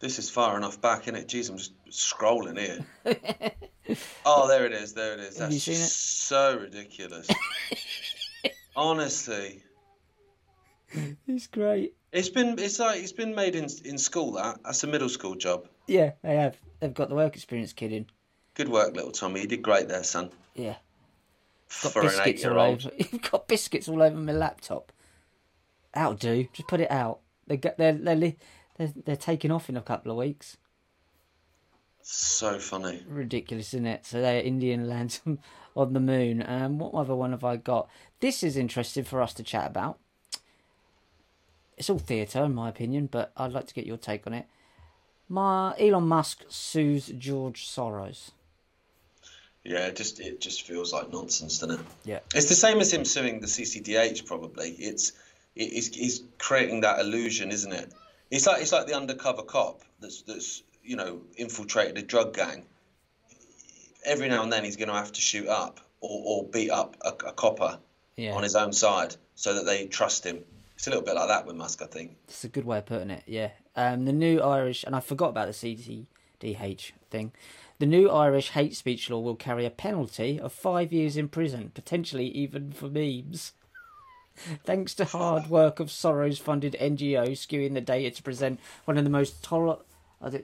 [0.00, 1.28] This is far enough back, isn't it?
[1.28, 2.84] Jeez, I'm just scrolling here.
[4.26, 4.92] oh, there it is.
[4.92, 5.36] There it is.
[5.36, 5.76] That's it?
[5.76, 7.28] so ridiculous.
[8.76, 9.62] Honestly,
[11.26, 11.94] It's great.
[12.14, 14.32] It's been it's like it's been made in in school.
[14.32, 15.66] That that's a middle school job.
[15.86, 16.56] Yeah, they have.
[16.80, 18.06] They've got the work experience kid in.
[18.54, 19.42] Good work, little Tommy.
[19.42, 20.30] You did great there, son.
[20.54, 20.76] Yeah.
[21.82, 22.90] Got For biscuits all over.
[22.98, 24.92] You've got biscuits all over my laptop.
[25.92, 26.46] That'll do.
[26.52, 27.18] Just put it out.
[27.48, 28.36] They get they're they're li-
[28.78, 30.56] they're, they're taking off in a couple of weeks.
[32.00, 33.02] So funny.
[33.08, 34.06] Ridiculous, isn't it?
[34.06, 35.20] So they're Indian lands
[35.76, 36.44] on the moon.
[36.46, 37.88] Um, what other one have I got?
[38.20, 39.98] This is interesting for us to chat about.
[41.76, 44.46] It's all theatre, in my opinion, but I'd like to get your take on it.
[45.28, 48.30] My Elon Musk sues George Soros.
[49.64, 51.86] Yeah, it just it just feels like nonsense, doesn't it?
[52.04, 52.18] Yeah.
[52.34, 54.26] It's the same as him suing the CCDH.
[54.26, 55.12] Probably it's
[55.56, 57.90] it- it's, it's creating that illusion, isn't it?
[58.30, 62.64] It's like it's like the undercover cop that's that's you know infiltrated a drug gang.
[64.04, 66.96] Every now and then he's going to have to shoot up or, or beat up
[67.00, 67.78] a, a copper
[68.16, 68.34] Yeah.
[68.34, 70.44] on his own side so that they trust him.
[70.74, 72.16] It's a little bit like that with Musk, I think.
[72.28, 73.50] It's a good way of putting it, yeah.
[73.76, 77.32] Um, the new Irish, and I forgot about the CCDH thing.
[77.78, 81.72] The new Irish hate speech law will carry a penalty of five years in prison,
[81.74, 83.52] potentially even for memes.
[84.64, 89.04] Thanks to hard work of Soros funded NGO skewing the data to present one of
[89.04, 89.78] the most toler-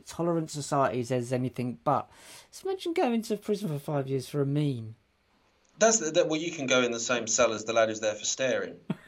[0.06, 2.08] tolerant societies as anything but.
[2.50, 4.94] Just imagine going to prison for five years for a meme.
[5.78, 6.28] That's the, that.
[6.28, 8.76] Well, you can go in the same cell as the lad who's there for staring.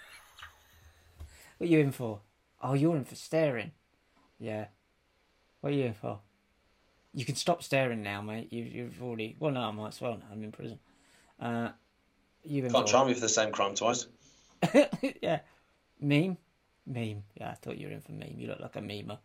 [1.63, 2.19] What are you in for?
[2.61, 3.71] Oh, you're in for staring.
[4.41, 4.65] Yeah.
[5.61, 6.19] What are you in for?
[7.15, 8.49] You can stop staring now, mate.
[8.53, 9.37] You've you've already.
[9.39, 10.15] Well, no, I might as well.
[10.15, 10.25] Now.
[10.33, 10.81] I'm in prison.
[11.39, 11.69] Uh,
[12.43, 12.91] you in Can't for?
[12.91, 14.07] try me for the same crime twice.
[15.23, 15.39] yeah.
[16.01, 16.37] Meme,
[16.85, 17.23] meme.
[17.37, 18.35] Yeah, I thought you were in for meme.
[18.39, 19.19] You look like a memer.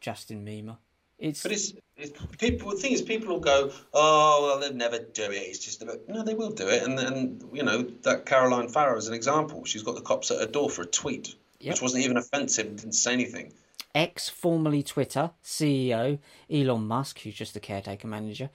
[0.00, 0.78] Justin Memer.
[1.18, 2.70] It's But it's, it's people.
[2.70, 5.34] The thing is, people will go, "Oh, well, they'll never do it.
[5.36, 6.82] It's just a bit." No, they will do it.
[6.82, 9.64] And then you know that Caroline Farrow is an example.
[9.64, 11.74] She's got the cops at her door for a tweet, Yep.
[11.74, 13.52] which wasn't even offensive and didn't say anything.
[13.94, 16.18] ex formerly Twitter CEO
[16.50, 18.50] Elon Musk, who's just the caretaker manager,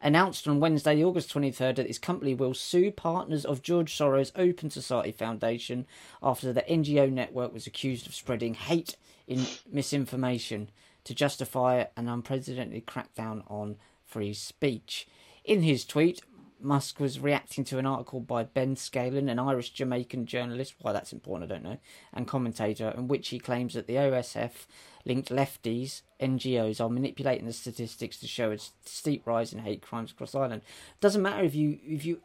[0.00, 4.68] announced on Wednesday, August 23rd, that his company will sue partners of George Soros' Open
[4.68, 5.86] Society Foundation
[6.20, 8.96] after the NGO network was accused of spreading hate
[9.28, 10.70] in misinformation
[11.04, 15.06] to justify an unprecedented crackdown on free speech.
[15.44, 16.20] In his tweet,
[16.62, 21.12] Musk was reacting to an article by Ben Scallan, an Irish Jamaican journalist, why that's
[21.12, 21.78] important I don't know,
[22.12, 24.66] and commentator, in which he claims that the OSF
[25.04, 30.10] linked lefties, NGOs, are manipulating the statistics to show a steep rise in hate crimes
[30.10, 30.62] across Ireland.
[31.00, 32.20] Doesn't matter if you if you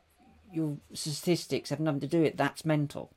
[0.52, 3.12] your statistics have nothing to do with it, that's mental.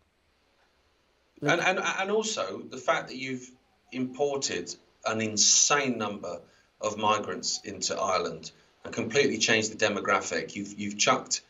[1.43, 3.51] And, and and also the fact that you've
[3.93, 4.75] imported
[5.11, 6.41] an insane number
[6.81, 8.51] of migrants into Ireland
[8.85, 10.55] and completely changed the demographic.
[10.55, 11.41] You've you've chucked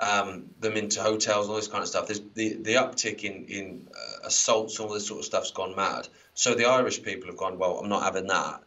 [0.00, 2.06] um, them into hotels and all this kind of stuff.
[2.08, 5.74] There's the the uptick in in uh, assaults and all this sort of stuff's gone
[5.76, 6.08] mad.
[6.34, 8.60] So the Irish people have gone, well, I'm not having that.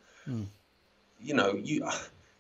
[1.20, 1.88] You know, you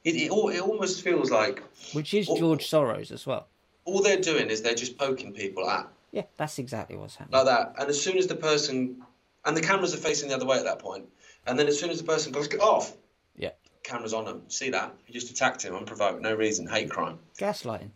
[0.04, 1.62] it it, al- it almost feels like
[1.94, 3.48] Which is Well- George Soros as well.
[3.86, 7.38] all they're doing is they're just poking people at Yeah, that's exactly what's happening.
[7.38, 7.76] like that.
[7.80, 9.02] And as soon as the person,
[9.46, 11.06] and the cameras are facing the other way at that point,
[11.48, 12.96] and then as soon as the person goes get off,
[13.36, 13.52] Yeah.
[13.84, 14.50] cameras on them.
[14.50, 14.94] See that?
[15.08, 17.20] You just attacked him unprovoked, no reason, hate crime.
[17.40, 17.92] Gaslighting.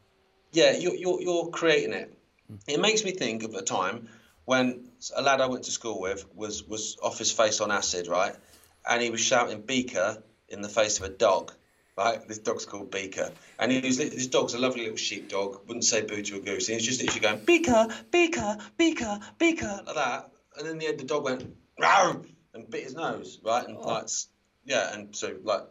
[0.52, 2.14] Yeah, you're you're, you're creating it.
[2.68, 4.10] It makes me think of a time
[4.46, 8.08] when a lad I went to school with was was off his face on acid,
[8.08, 8.36] right?
[8.90, 11.54] And he was shouting "Beaker" in the face of a dog.
[11.98, 15.62] Right, this dog's called Beaker, and he was this dog's a lovely little sheep dog.
[15.68, 16.68] Wouldn't say boo to a goose.
[16.68, 20.32] He was just literally going Beaker, Beaker, Beaker, Beaker like that.
[20.58, 22.24] And then the end, the dog went Row!
[22.72, 23.68] Bit his nose, right?
[23.68, 24.08] And like,
[24.66, 25.62] yeah, and so like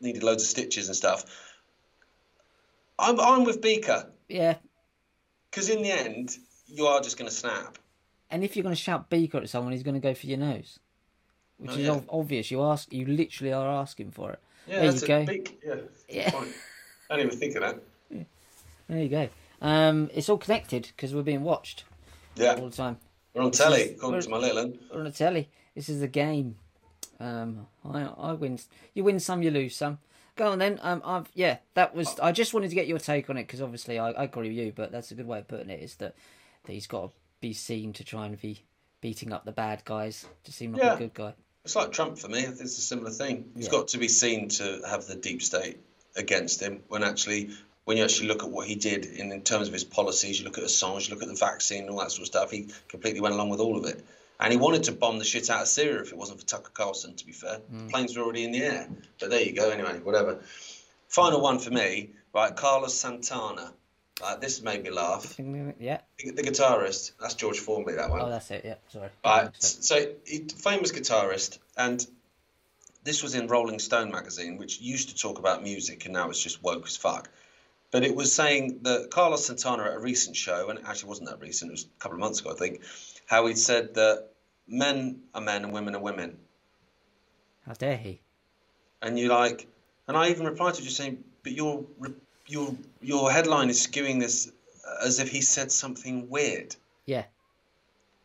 [0.00, 1.24] needed loads of stitches and stuff.
[2.98, 4.10] I'm I'm with Beaker.
[4.28, 4.56] Yeah.
[5.50, 7.78] Because in the end, you are just going to snap.
[8.30, 10.36] And if you're going to shout beaker at someone, he's going to go for your
[10.38, 10.78] nose,
[11.56, 12.00] which Oh, is yeah.
[12.10, 12.50] obvious.
[12.50, 14.38] You ask, you literally are asking for it.
[14.66, 15.32] Yeah, there that's you a go.
[15.64, 15.74] Yeah.
[16.10, 16.30] Yeah.
[16.30, 16.52] fine.
[17.08, 18.26] I didn't even think of that.
[18.88, 19.28] There you go.
[19.62, 21.84] Um, it's all connected because we're being watched
[22.36, 22.98] Yeah, all the time.
[23.34, 24.78] we're on telly, according to my little one.
[24.92, 25.48] We're on the telly.
[25.78, 26.56] This is a game.
[27.20, 28.58] Um, I I win.
[28.94, 29.98] You win some, you lose some.
[30.34, 30.80] Go on then.
[30.82, 31.58] Um, I've yeah.
[31.74, 32.18] That was.
[32.18, 34.58] I just wanted to get your take on it because obviously I, I agree with
[34.58, 35.80] you, but that's a good way of putting it.
[35.80, 36.16] Is that
[36.64, 37.10] that he's got to
[37.40, 38.64] be seen to try and be
[39.00, 40.94] beating up the bad guys to seem like Yeah.
[40.94, 41.34] a good guy.
[41.64, 42.40] It's like Trump for me.
[42.40, 43.52] It's a similar thing.
[43.54, 43.70] He's Yeah.
[43.70, 45.78] got to be seen to have the deep state
[46.16, 46.82] against him.
[46.88, 47.50] When actually,
[47.84, 50.44] when you actually look at what he did in, in terms of his policies, you
[50.44, 52.50] look at Assange, you look at the vaccine, and all that sort of stuff.
[52.50, 54.04] He completely went along with all of it.
[54.40, 56.70] And he wanted to bomb the shit out of Syria if it wasn't for Tucker
[56.72, 57.14] Carlson.
[57.16, 57.90] To be fair, Mm.
[57.90, 58.88] planes were already in the air.
[59.18, 59.70] But there you go.
[59.70, 60.40] Anyway, whatever.
[61.08, 62.10] Final one for me.
[62.34, 63.72] Right, Carlos Santana.
[64.22, 65.36] Uh, this made me laugh.
[65.78, 66.00] Yeah.
[66.18, 67.12] The, the guitarist.
[67.20, 67.92] That's George Formby.
[67.94, 68.20] That one.
[68.20, 68.64] Oh, that's it.
[68.64, 68.74] Yeah.
[68.92, 69.08] Sorry.
[69.24, 69.50] Right.
[69.62, 72.04] So, he, famous guitarist, and
[73.04, 76.42] this was in Rolling Stone magazine, which used to talk about music, and now it's
[76.42, 77.30] just woke as fuck.
[77.90, 81.30] But it was saying that Carlos Santana at a recent show, and it actually wasn't
[81.30, 82.82] that recent, it was a couple of months ago, I think,
[83.28, 84.30] how he'd said that
[84.66, 86.38] men are men and women are women.
[87.66, 88.20] How dare he?
[89.02, 89.66] And you like,
[90.08, 91.84] and I even replied to you saying, but your
[92.46, 94.50] your your headline is skewing this
[95.04, 96.74] as if he said something weird.
[97.04, 97.24] Yeah.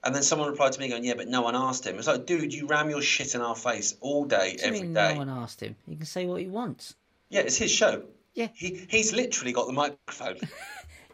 [0.06, 2.26] And then someone replied to me going, "Yeah, but no one asked him." It's like,
[2.26, 4.94] dude, you ram your shit in our face all day, What do you every mean
[4.94, 5.14] day.
[5.14, 5.76] no one asked him?
[5.88, 6.96] He can say what he wants.
[7.30, 8.04] Yeah, it's his show.
[8.34, 8.48] Yeah.
[8.54, 10.38] He he's literally got the microphone.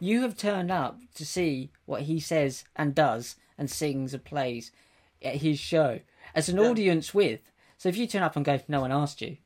[0.02, 4.72] You have turned up to see what he says and does and sings and plays
[5.22, 6.00] at his show
[6.34, 6.64] as an Yeah.
[6.70, 7.40] audience with.
[7.78, 9.36] So if you turn up and go, no one asked you,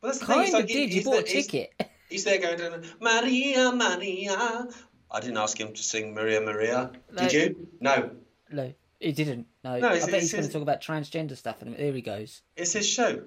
[0.00, 0.94] But that's the kind of like, he- did.
[0.94, 1.72] You bought a there- ticket.
[2.08, 4.66] He's there going, down, Maria, Maria.
[5.12, 6.90] I didn't ask him to sing Maria, Maria.
[7.12, 7.22] No.
[7.22, 7.68] Did you?
[7.80, 8.10] No.
[8.50, 9.46] no, he didn't.
[9.62, 11.62] No, No, I bet he's going to talk about transgender stuff.
[11.62, 12.42] And there he goes.
[12.56, 13.22] It's his show.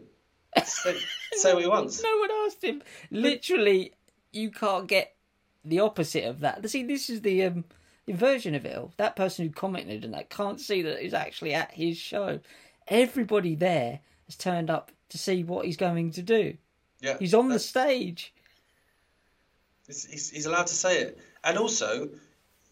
[0.65, 0.97] Say,
[1.33, 2.01] say what he wants.
[2.03, 2.81] No one asked him.
[3.09, 3.93] Literally,
[4.31, 5.15] you can't get
[5.63, 6.67] the opposite of that.
[6.69, 7.65] See, this is the um,
[8.07, 8.91] inversion of it all.
[8.97, 12.39] That person who commented and that can't see that he's actually at his show.
[12.87, 16.57] Everybody there has turned up to see what he's going to do.
[16.99, 18.33] Yeah, He's on the stage.
[19.87, 21.19] He's, he's, allowed to say it.
[21.43, 22.09] And also,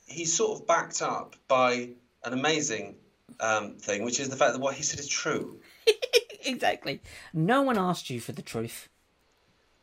[0.07, 1.89] he's sort of backed up by
[2.23, 2.95] an amazing
[3.41, 5.59] um, thing, which is the fact that what he said is true.
[6.45, 7.01] exactly.
[7.33, 8.87] No one asked you for the truth.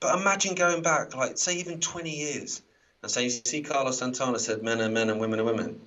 [0.01, 2.63] But imagine going back, like, say, even 20 years,
[3.03, 5.81] and saying, you see, Carlos Santana said men are men and women are women.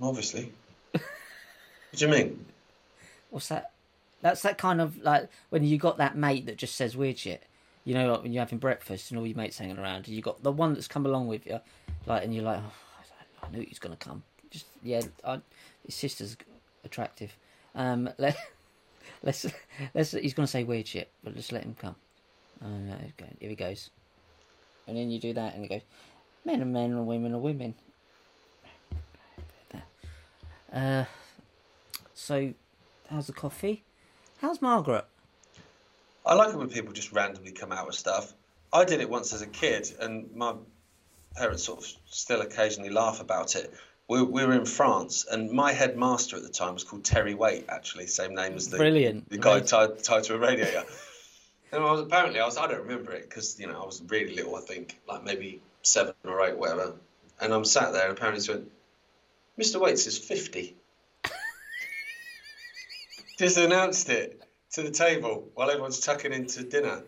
[0.00, 0.52] Obviously.
[0.92, 1.02] what
[1.92, 2.44] do you mean?
[3.30, 3.72] What's that?
[4.22, 7.44] That's that kind of like when you got that mate that just says weird shit.
[7.84, 10.20] You know, like when you're having breakfast and all your mates hanging around, and you
[10.20, 11.60] got the one that's come along with you,
[12.06, 12.72] like, and you're like, oh,
[13.42, 14.22] I knew he was gonna come.
[14.50, 15.40] Just yeah, I,
[15.86, 16.36] his sister's
[16.84, 17.34] attractive.
[17.74, 18.36] Um, let,
[19.22, 19.46] let's
[19.94, 20.12] let's.
[20.12, 21.94] He's gonna say weird shit, but just let him come.
[22.62, 23.90] Oh no, okay, here he goes.
[24.86, 25.82] And then you do that, and it goes,
[26.44, 27.74] men are men, and women are women.
[30.72, 31.04] Uh,
[32.14, 32.52] so,
[33.08, 33.82] how's the coffee?
[34.38, 35.04] How's Margaret?
[36.24, 38.32] I like it when people just randomly come out with stuff.
[38.72, 40.54] I did it once as a kid, and my
[41.34, 43.72] parents sort of still occasionally laugh about it.
[44.08, 47.66] We, we were in France, and my headmaster at the time was called Terry Waite,
[47.68, 49.28] actually, same name as the, Brilliant.
[49.28, 50.84] the guy tied, tied to a radiator.
[51.72, 54.02] And I was apparently I was I don't remember it because you know I was
[54.08, 56.94] really little, I think, like maybe seven or eight, whatever.
[57.40, 58.70] And I'm sat there, and apparently went,
[59.58, 59.80] "Mr.
[59.80, 60.76] Waits is 50."
[63.38, 64.42] Just announced it
[64.72, 67.02] to the table while everyone's tucking into dinner.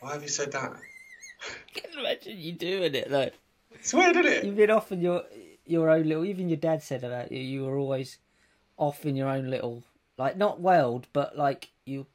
[0.00, 0.72] Why have you said that?
[0.72, 3.30] I can imagine you doing it though.
[3.72, 4.44] It's weird, isn't it?
[4.44, 5.24] You've been off in your
[5.66, 6.24] your own little.
[6.24, 7.40] Even your dad said about you.
[7.40, 8.18] You were always
[8.76, 9.82] off in your own little,
[10.16, 12.06] like not world, but like you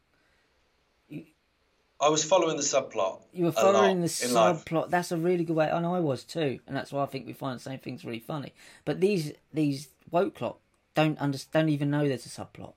[2.05, 3.21] I was following the subplot.
[3.31, 4.89] you were following the subplot.
[4.89, 7.33] That's a really good way, and I was too, and that's why I think we
[7.33, 8.53] find the same things really funny.
[8.85, 10.59] But these these woke clock
[10.95, 12.73] don't understand, don't even know there's a subplot.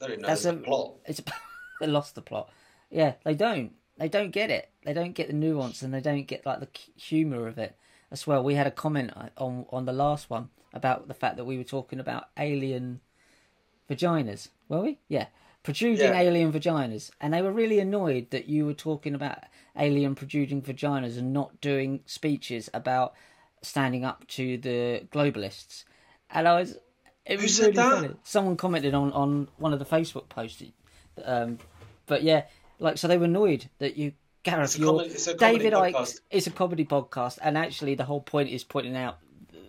[0.00, 0.94] They don't know That's there's a- a plot.
[1.06, 1.20] It's
[1.80, 2.50] they lost the plot.
[2.90, 3.72] Yeah, they don't.
[3.98, 4.70] They don't get it.
[4.84, 7.76] They don't get the nuance, and they don't get like the humor of it
[8.10, 8.42] as well.
[8.44, 11.58] We had a comment uh, on on the last one about the fact that we
[11.58, 13.00] were talking about alien
[13.90, 14.48] vaginas.
[14.68, 14.98] Were we?
[15.08, 15.26] Yeah,
[15.62, 16.18] protruding Yeah.
[16.20, 19.38] alien vaginas, and they were really annoyed that you were talking about
[19.76, 23.14] alien protruding vaginas and not doing speeches about
[23.62, 25.84] standing up to the globalists.
[26.30, 26.76] And I was.
[27.24, 27.90] It was really that?
[28.00, 28.14] funny.
[28.24, 30.62] Someone commented on, on one of the Facebook posts.
[31.24, 31.58] Um,
[32.06, 32.44] but yeah,
[32.80, 35.72] like so they were annoyed that you Gareth, It's a you're comedy- it's a David
[35.72, 36.20] Icke.
[36.30, 39.18] It's a comedy podcast, and actually the whole point is pointing out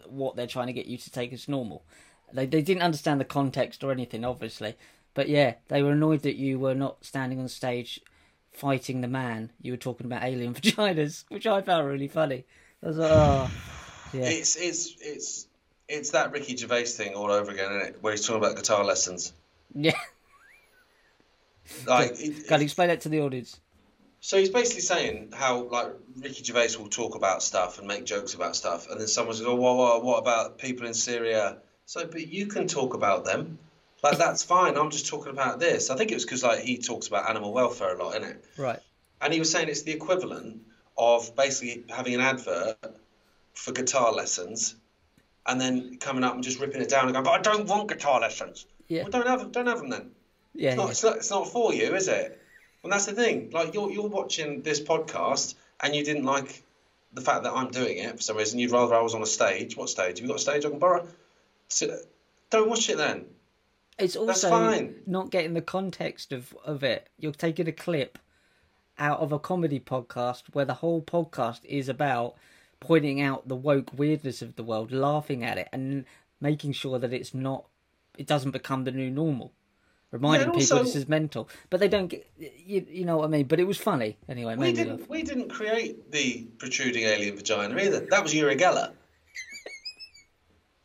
[0.08, 1.86] what they're trying to get you to take as normal.
[2.34, 4.76] They they didn't understand the context or anything, obviously,
[5.14, 8.00] but yeah, they were annoyed that you were not standing on stage
[8.52, 9.52] fighting the man.
[9.62, 12.46] You were talking about alien vaginas, which I found really funny.
[12.84, 13.52] I was like, oh,
[14.14, 14.26] yeah.
[14.26, 15.48] It's it's it's
[15.90, 17.98] it's that Ricky Gervais thing all over again, isn't it?
[18.02, 19.34] Where he's talking about guitar lessons.
[19.74, 19.94] yeah.
[21.88, 23.60] Like, it- Can you explain that to the audience?
[24.20, 25.88] so he's basically saying how like
[26.18, 29.46] Ricky Gervais will talk about stuff and make jokes about stuff, and then someone says,
[29.46, 33.60] "Oh, what about people in Syria?" So, but you can talk about them.
[34.04, 34.78] Like that's fine.
[34.78, 35.90] I'm just talking about this.
[35.90, 38.44] I think it was because like he talks about animal welfare a lot, in it?
[38.58, 38.80] Right.
[39.22, 40.62] And he was saying it's the equivalent
[40.98, 42.78] of basically having an advert
[43.54, 44.76] for guitar lessons,
[45.48, 47.88] and then coming up and just ripping it down and going, "But I don't want
[47.88, 49.04] guitar lessons." Yeah.
[49.04, 49.52] Well, don't have them.
[49.52, 50.12] Don't have them then.
[50.54, 50.72] Yeah.
[50.72, 50.92] It's not, yeah.
[50.92, 52.40] it's not, it's not for you, is it?
[52.84, 53.52] And that's the thing.
[53.52, 56.62] Like you're you're watching this podcast and you didn't like
[57.14, 58.60] the fact that I'm doing it for some reason.
[58.60, 59.78] You'd rather I was on a stage.
[59.78, 60.18] What stage?
[60.18, 61.08] Have you got a stage I can borrow?
[61.70, 61.98] So,
[62.50, 63.26] don't watch it then.
[63.98, 67.10] It's also not getting the context of, of it.
[67.18, 68.18] You're taking a clip
[68.98, 72.36] out of a comedy podcast where the whole podcast is about
[72.80, 76.06] pointing out the woke weirdness of the world, laughing at it, and
[76.42, 77.66] making sure that it's not,
[78.18, 79.54] it doesn't become the new normal.
[80.12, 83.30] Reminding and people this is mental, but they don't get, you, you know what I
[83.30, 83.48] mean.
[83.48, 84.56] But it was funny anyway.
[84.56, 84.98] We Made me laugh.
[84.98, 88.02] didn't we didn't create the protruding alien vagina either.
[88.12, 88.92] That was Uri Geller.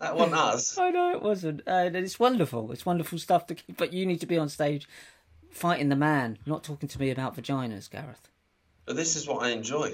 [0.00, 0.78] That wasn't us.
[0.78, 1.62] I know it wasn't.
[1.66, 2.70] Uh, it's wonderful.
[2.72, 3.76] It's wonderful stuff to keep.
[3.76, 4.88] But you need to be on stage,
[5.50, 8.28] fighting the man, not talking to me about vaginas, Gareth.
[8.86, 9.92] But this is what I enjoy.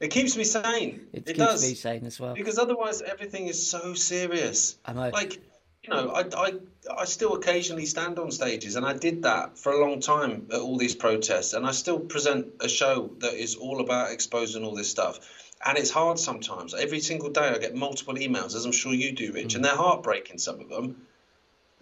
[0.00, 1.06] It keeps me sane.
[1.12, 1.68] It, It, keeps does.
[1.68, 2.34] me sane as well.
[2.34, 4.78] Because otherwise, everything is so serious.
[4.86, 5.10] I know.
[5.10, 5.34] Like,
[5.82, 6.52] you know, I, I,
[7.00, 10.60] I still occasionally stand on stages, and I did that for a long time at
[10.60, 14.74] all these protests, and I still present a show that is all about exposing all
[14.74, 15.20] this stuff.
[15.66, 16.74] And it's hard sometimes.
[16.74, 19.56] Every single day, I get multiple emails, as I'm sure you do, Rich, Mm.
[19.56, 20.38] and they're heartbreaking.
[20.38, 21.06] Some of them.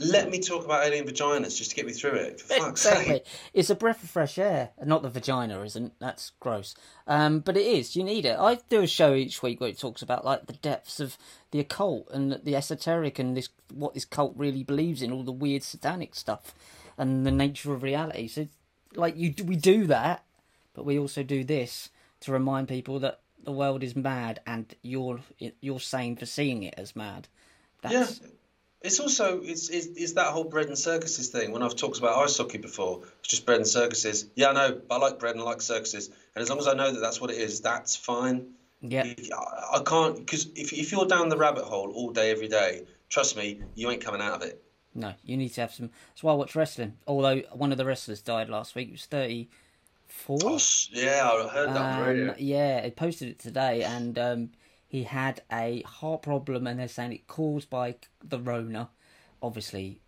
[0.01, 2.41] Let me talk about alien vaginas just to get me through it.
[2.41, 3.15] For fuck's Exactly.
[3.15, 3.27] sake.
[3.53, 4.71] It's a breath of fresh air.
[4.85, 5.93] Not the vagina isn't.
[5.99, 6.77] That's gross.
[7.09, 7.97] Um, but it is.
[7.97, 8.39] You need it.
[8.39, 11.19] I do a show each week where it talks about like the depths of
[11.51, 15.33] the occult and the esoteric and this what this cult really believes in, all the
[15.33, 16.55] weird satanic stuff,
[16.97, 18.29] and the nature of reality.
[18.29, 18.47] So,
[18.95, 20.25] like you, we do that,
[20.75, 25.21] but we also do this to remind people that the world is mad and you're
[25.61, 27.29] you're sane for seeing it as mad.
[27.89, 28.07] Yeah.
[28.81, 31.51] It's also it's, it's it's that whole bread and circuses thing.
[31.51, 34.27] When I've talked about ice hockey before, it's just bread and circuses.
[34.37, 34.81] Yeah, I know.
[34.89, 37.21] I like bread and I like circuses, and as long as I know that that's
[37.21, 38.53] what it is, that's fine.
[38.81, 39.03] yeah.
[39.05, 42.85] I I can't because if if you're down the rabbit hole all day every day,
[43.09, 44.63] trust me, you ain't coming out of it.
[44.95, 45.91] No, you need to have some.
[46.11, 46.95] That's why I watch wrestling.
[47.07, 48.87] Although one of the wrestlers died last week.
[48.87, 49.49] He was thirty.
[49.51, 49.55] Oh,
[50.57, 52.31] s- yeah, I heard that radio.
[52.31, 54.51] Um, yeah, he posted it today, and um,
[54.87, 58.89] he had a heart problem, and they're saying it caused by the Rona.
[59.43, 60.01] Obviously,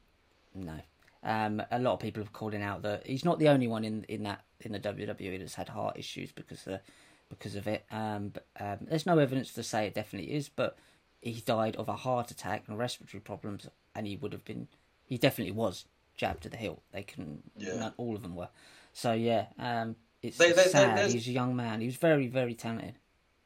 [0.55, 0.81] no.
[1.23, 4.05] Um, a lot of people have calling out that he's not the only one in,
[4.05, 6.81] in that in the WWE that's had heart issues because of
[7.29, 7.85] because of it.
[7.91, 10.77] Um, but, um, there's no evidence to say it definitely is, but
[11.21, 14.69] he died of a heart attack and respiratory problems, and he would have been.
[15.05, 15.85] He definitely was
[16.17, 16.83] jabbed to the hilt.
[16.93, 17.43] They can.
[17.57, 17.77] Yeah.
[17.79, 18.49] Not all of them were.
[18.93, 20.99] So yeah, um, it's They- they- they- sad.
[20.99, 21.81] there's- He's a young man.
[21.81, 22.95] He was very very talented.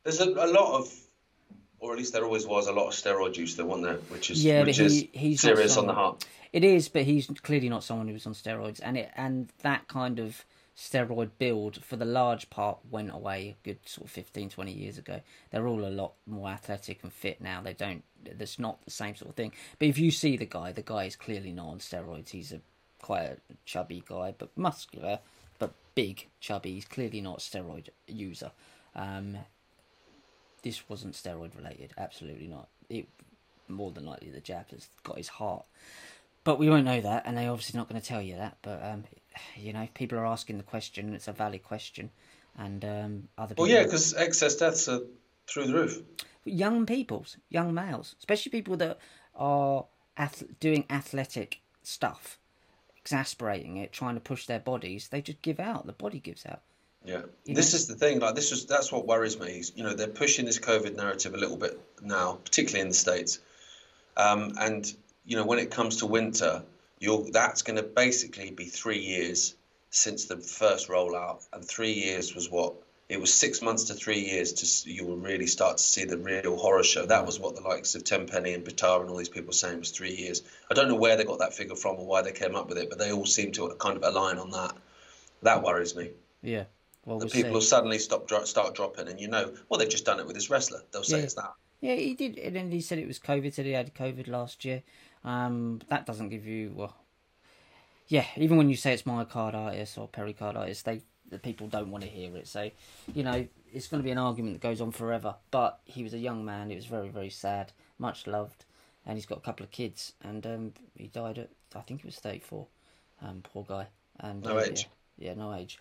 [0.02, 0.92] There's a, a lot of,
[1.78, 3.96] or at least there always was a lot of steroid use there, wasn't there?
[4.08, 6.24] Which is Yeah, which but he- he's serious on the heart.
[6.52, 9.88] It is, but he's clearly not someone who was on steroids, and it and that
[9.88, 10.44] kind of
[10.76, 14.98] steroid build for the large part went away a good sort of 15, 20 years
[14.98, 15.20] ago.
[15.50, 17.60] They're all a lot more athletic and fit now.
[17.60, 18.02] They don't.
[18.24, 19.52] There's not the same sort of thing.
[19.78, 22.30] But if you see the guy, the guy is clearly not on steroids.
[22.30, 22.60] He's a
[23.00, 25.20] quite a chubby guy, but muscular,
[25.94, 26.74] big, chubby.
[26.74, 28.50] He's clearly not a steroid user.
[28.94, 29.38] Um,
[30.62, 31.92] this wasn't steroid related.
[31.98, 32.68] Absolutely not.
[32.88, 33.06] It
[33.68, 35.64] more than likely the jab has got his heart.
[36.44, 38.58] But we won't know that, and they're obviously not going to tell you that.
[38.62, 39.04] But um,
[39.56, 41.14] you know, people are asking the question.
[41.14, 42.10] It's a valid question,
[42.58, 45.00] and um, other people, Well, yeah, because excess deaths are
[45.46, 46.02] through the roof.
[46.44, 48.98] young people's, young males, especially people that
[49.34, 49.86] are
[50.18, 52.38] ath- doing athletic stuff,
[53.04, 55.86] exasperating it, trying to push their bodies, they just give out.
[55.86, 56.62] The body gives out.
[57.04, 57.76] Yeah, You this know?
[57.76, 58.20] is the thing.
[58.20, 59.58] Like this was that's what worries me.
[59.58, 62.94] is, You know, they're pushing this COVID narrative a little bit now, particularly in the
[62.94, 63.40] states.
[64.16, 64.90] Um, and
[65.26, 66.62] you know, when it comes to winter,
[66.98, 69.54] you're that's going to basically be three years
[69.90, 72.72] since the first rollout, and three years was what
[73.14, 76.18] it was six months to three years to you will really start to see the
[76.18, 77.06] real horror show.
[77.06, 79.78] That was what the likes of Tenpenny and Bitar and all these people were saying
[79.78, 80.42] was three years.
[80.68, 82.76] I don't know where they got that figure from or why they came up with
[82.76, 84.74] it, but they all seem to kind of align on that.
[85.42, 86.10] That worries me
[86.42, 86.64] Yeah.
[87.04, 90.18] Well, we'll people will suddenly stop start dropping, and you know, well, they've just done
[90.18, 90.82] it with this wrestler.
[90.90, 91.24] They'll say Yeah.
[91.24, 91.52] it's that.
[91.80, 93.52] Yeah, he did, and then he said it was COVID.
[93.52, 94.82] Said he had COVID last year.
[95.22, 96.96] Um, that doesn't give you well.
[98.08, 102.10] Yeah, even when you say it's myocarditis or pericarditis, they the people don't want to
[102.10, 102.46] hear it.
[102.48, 102.70] So,
[103.14, 105.34] you know, it's going to be an argument that goes on forever.
[105.50, 106.70] But he was a young man.
[106.70, 108.64] It was very, very sad, much loved,
[109.06, 110.12] and he's got a couple of kids.
[110.22, 112.66] And um, he died at I think he was thirty four.
[113.22, 113.86] Um, poor guy.
[114.20, 114.88] And No uh, age.
[115.18, 115.78] Yeah, yeah, no age.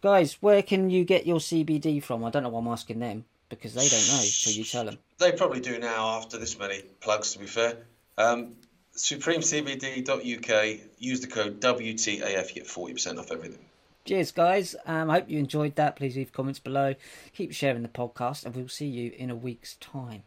[0.00, 2.24] Guys, where can you get your CBD from?
[2.24, 4.98] I don't know why I'm asking them because they don't know until you tell them.
[5.18, 7.32] They probably do now after this many plugs.
[7.34, 7.78] To be fair,
[8.18, 8.54] um,
[8.96, 10.80] supremecbd.uk.
[10.98, 12.48] Use the code WTAF.
[12.48, 13.64] You get 40% off everything.
[14.04, 14.76] Cheers, guys.
[14.84, 15.96] Um, I hope you enjoyed that.
[15.96, 16.94] Please leave comments below.
[17.34, 20.24] Keep sharing the podcast, and we'll see you in a week's time.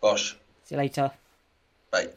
[0.00, 0.36] Bosh.
[0.64, 1.12] See you later.
[1.92, 2.08] Bye.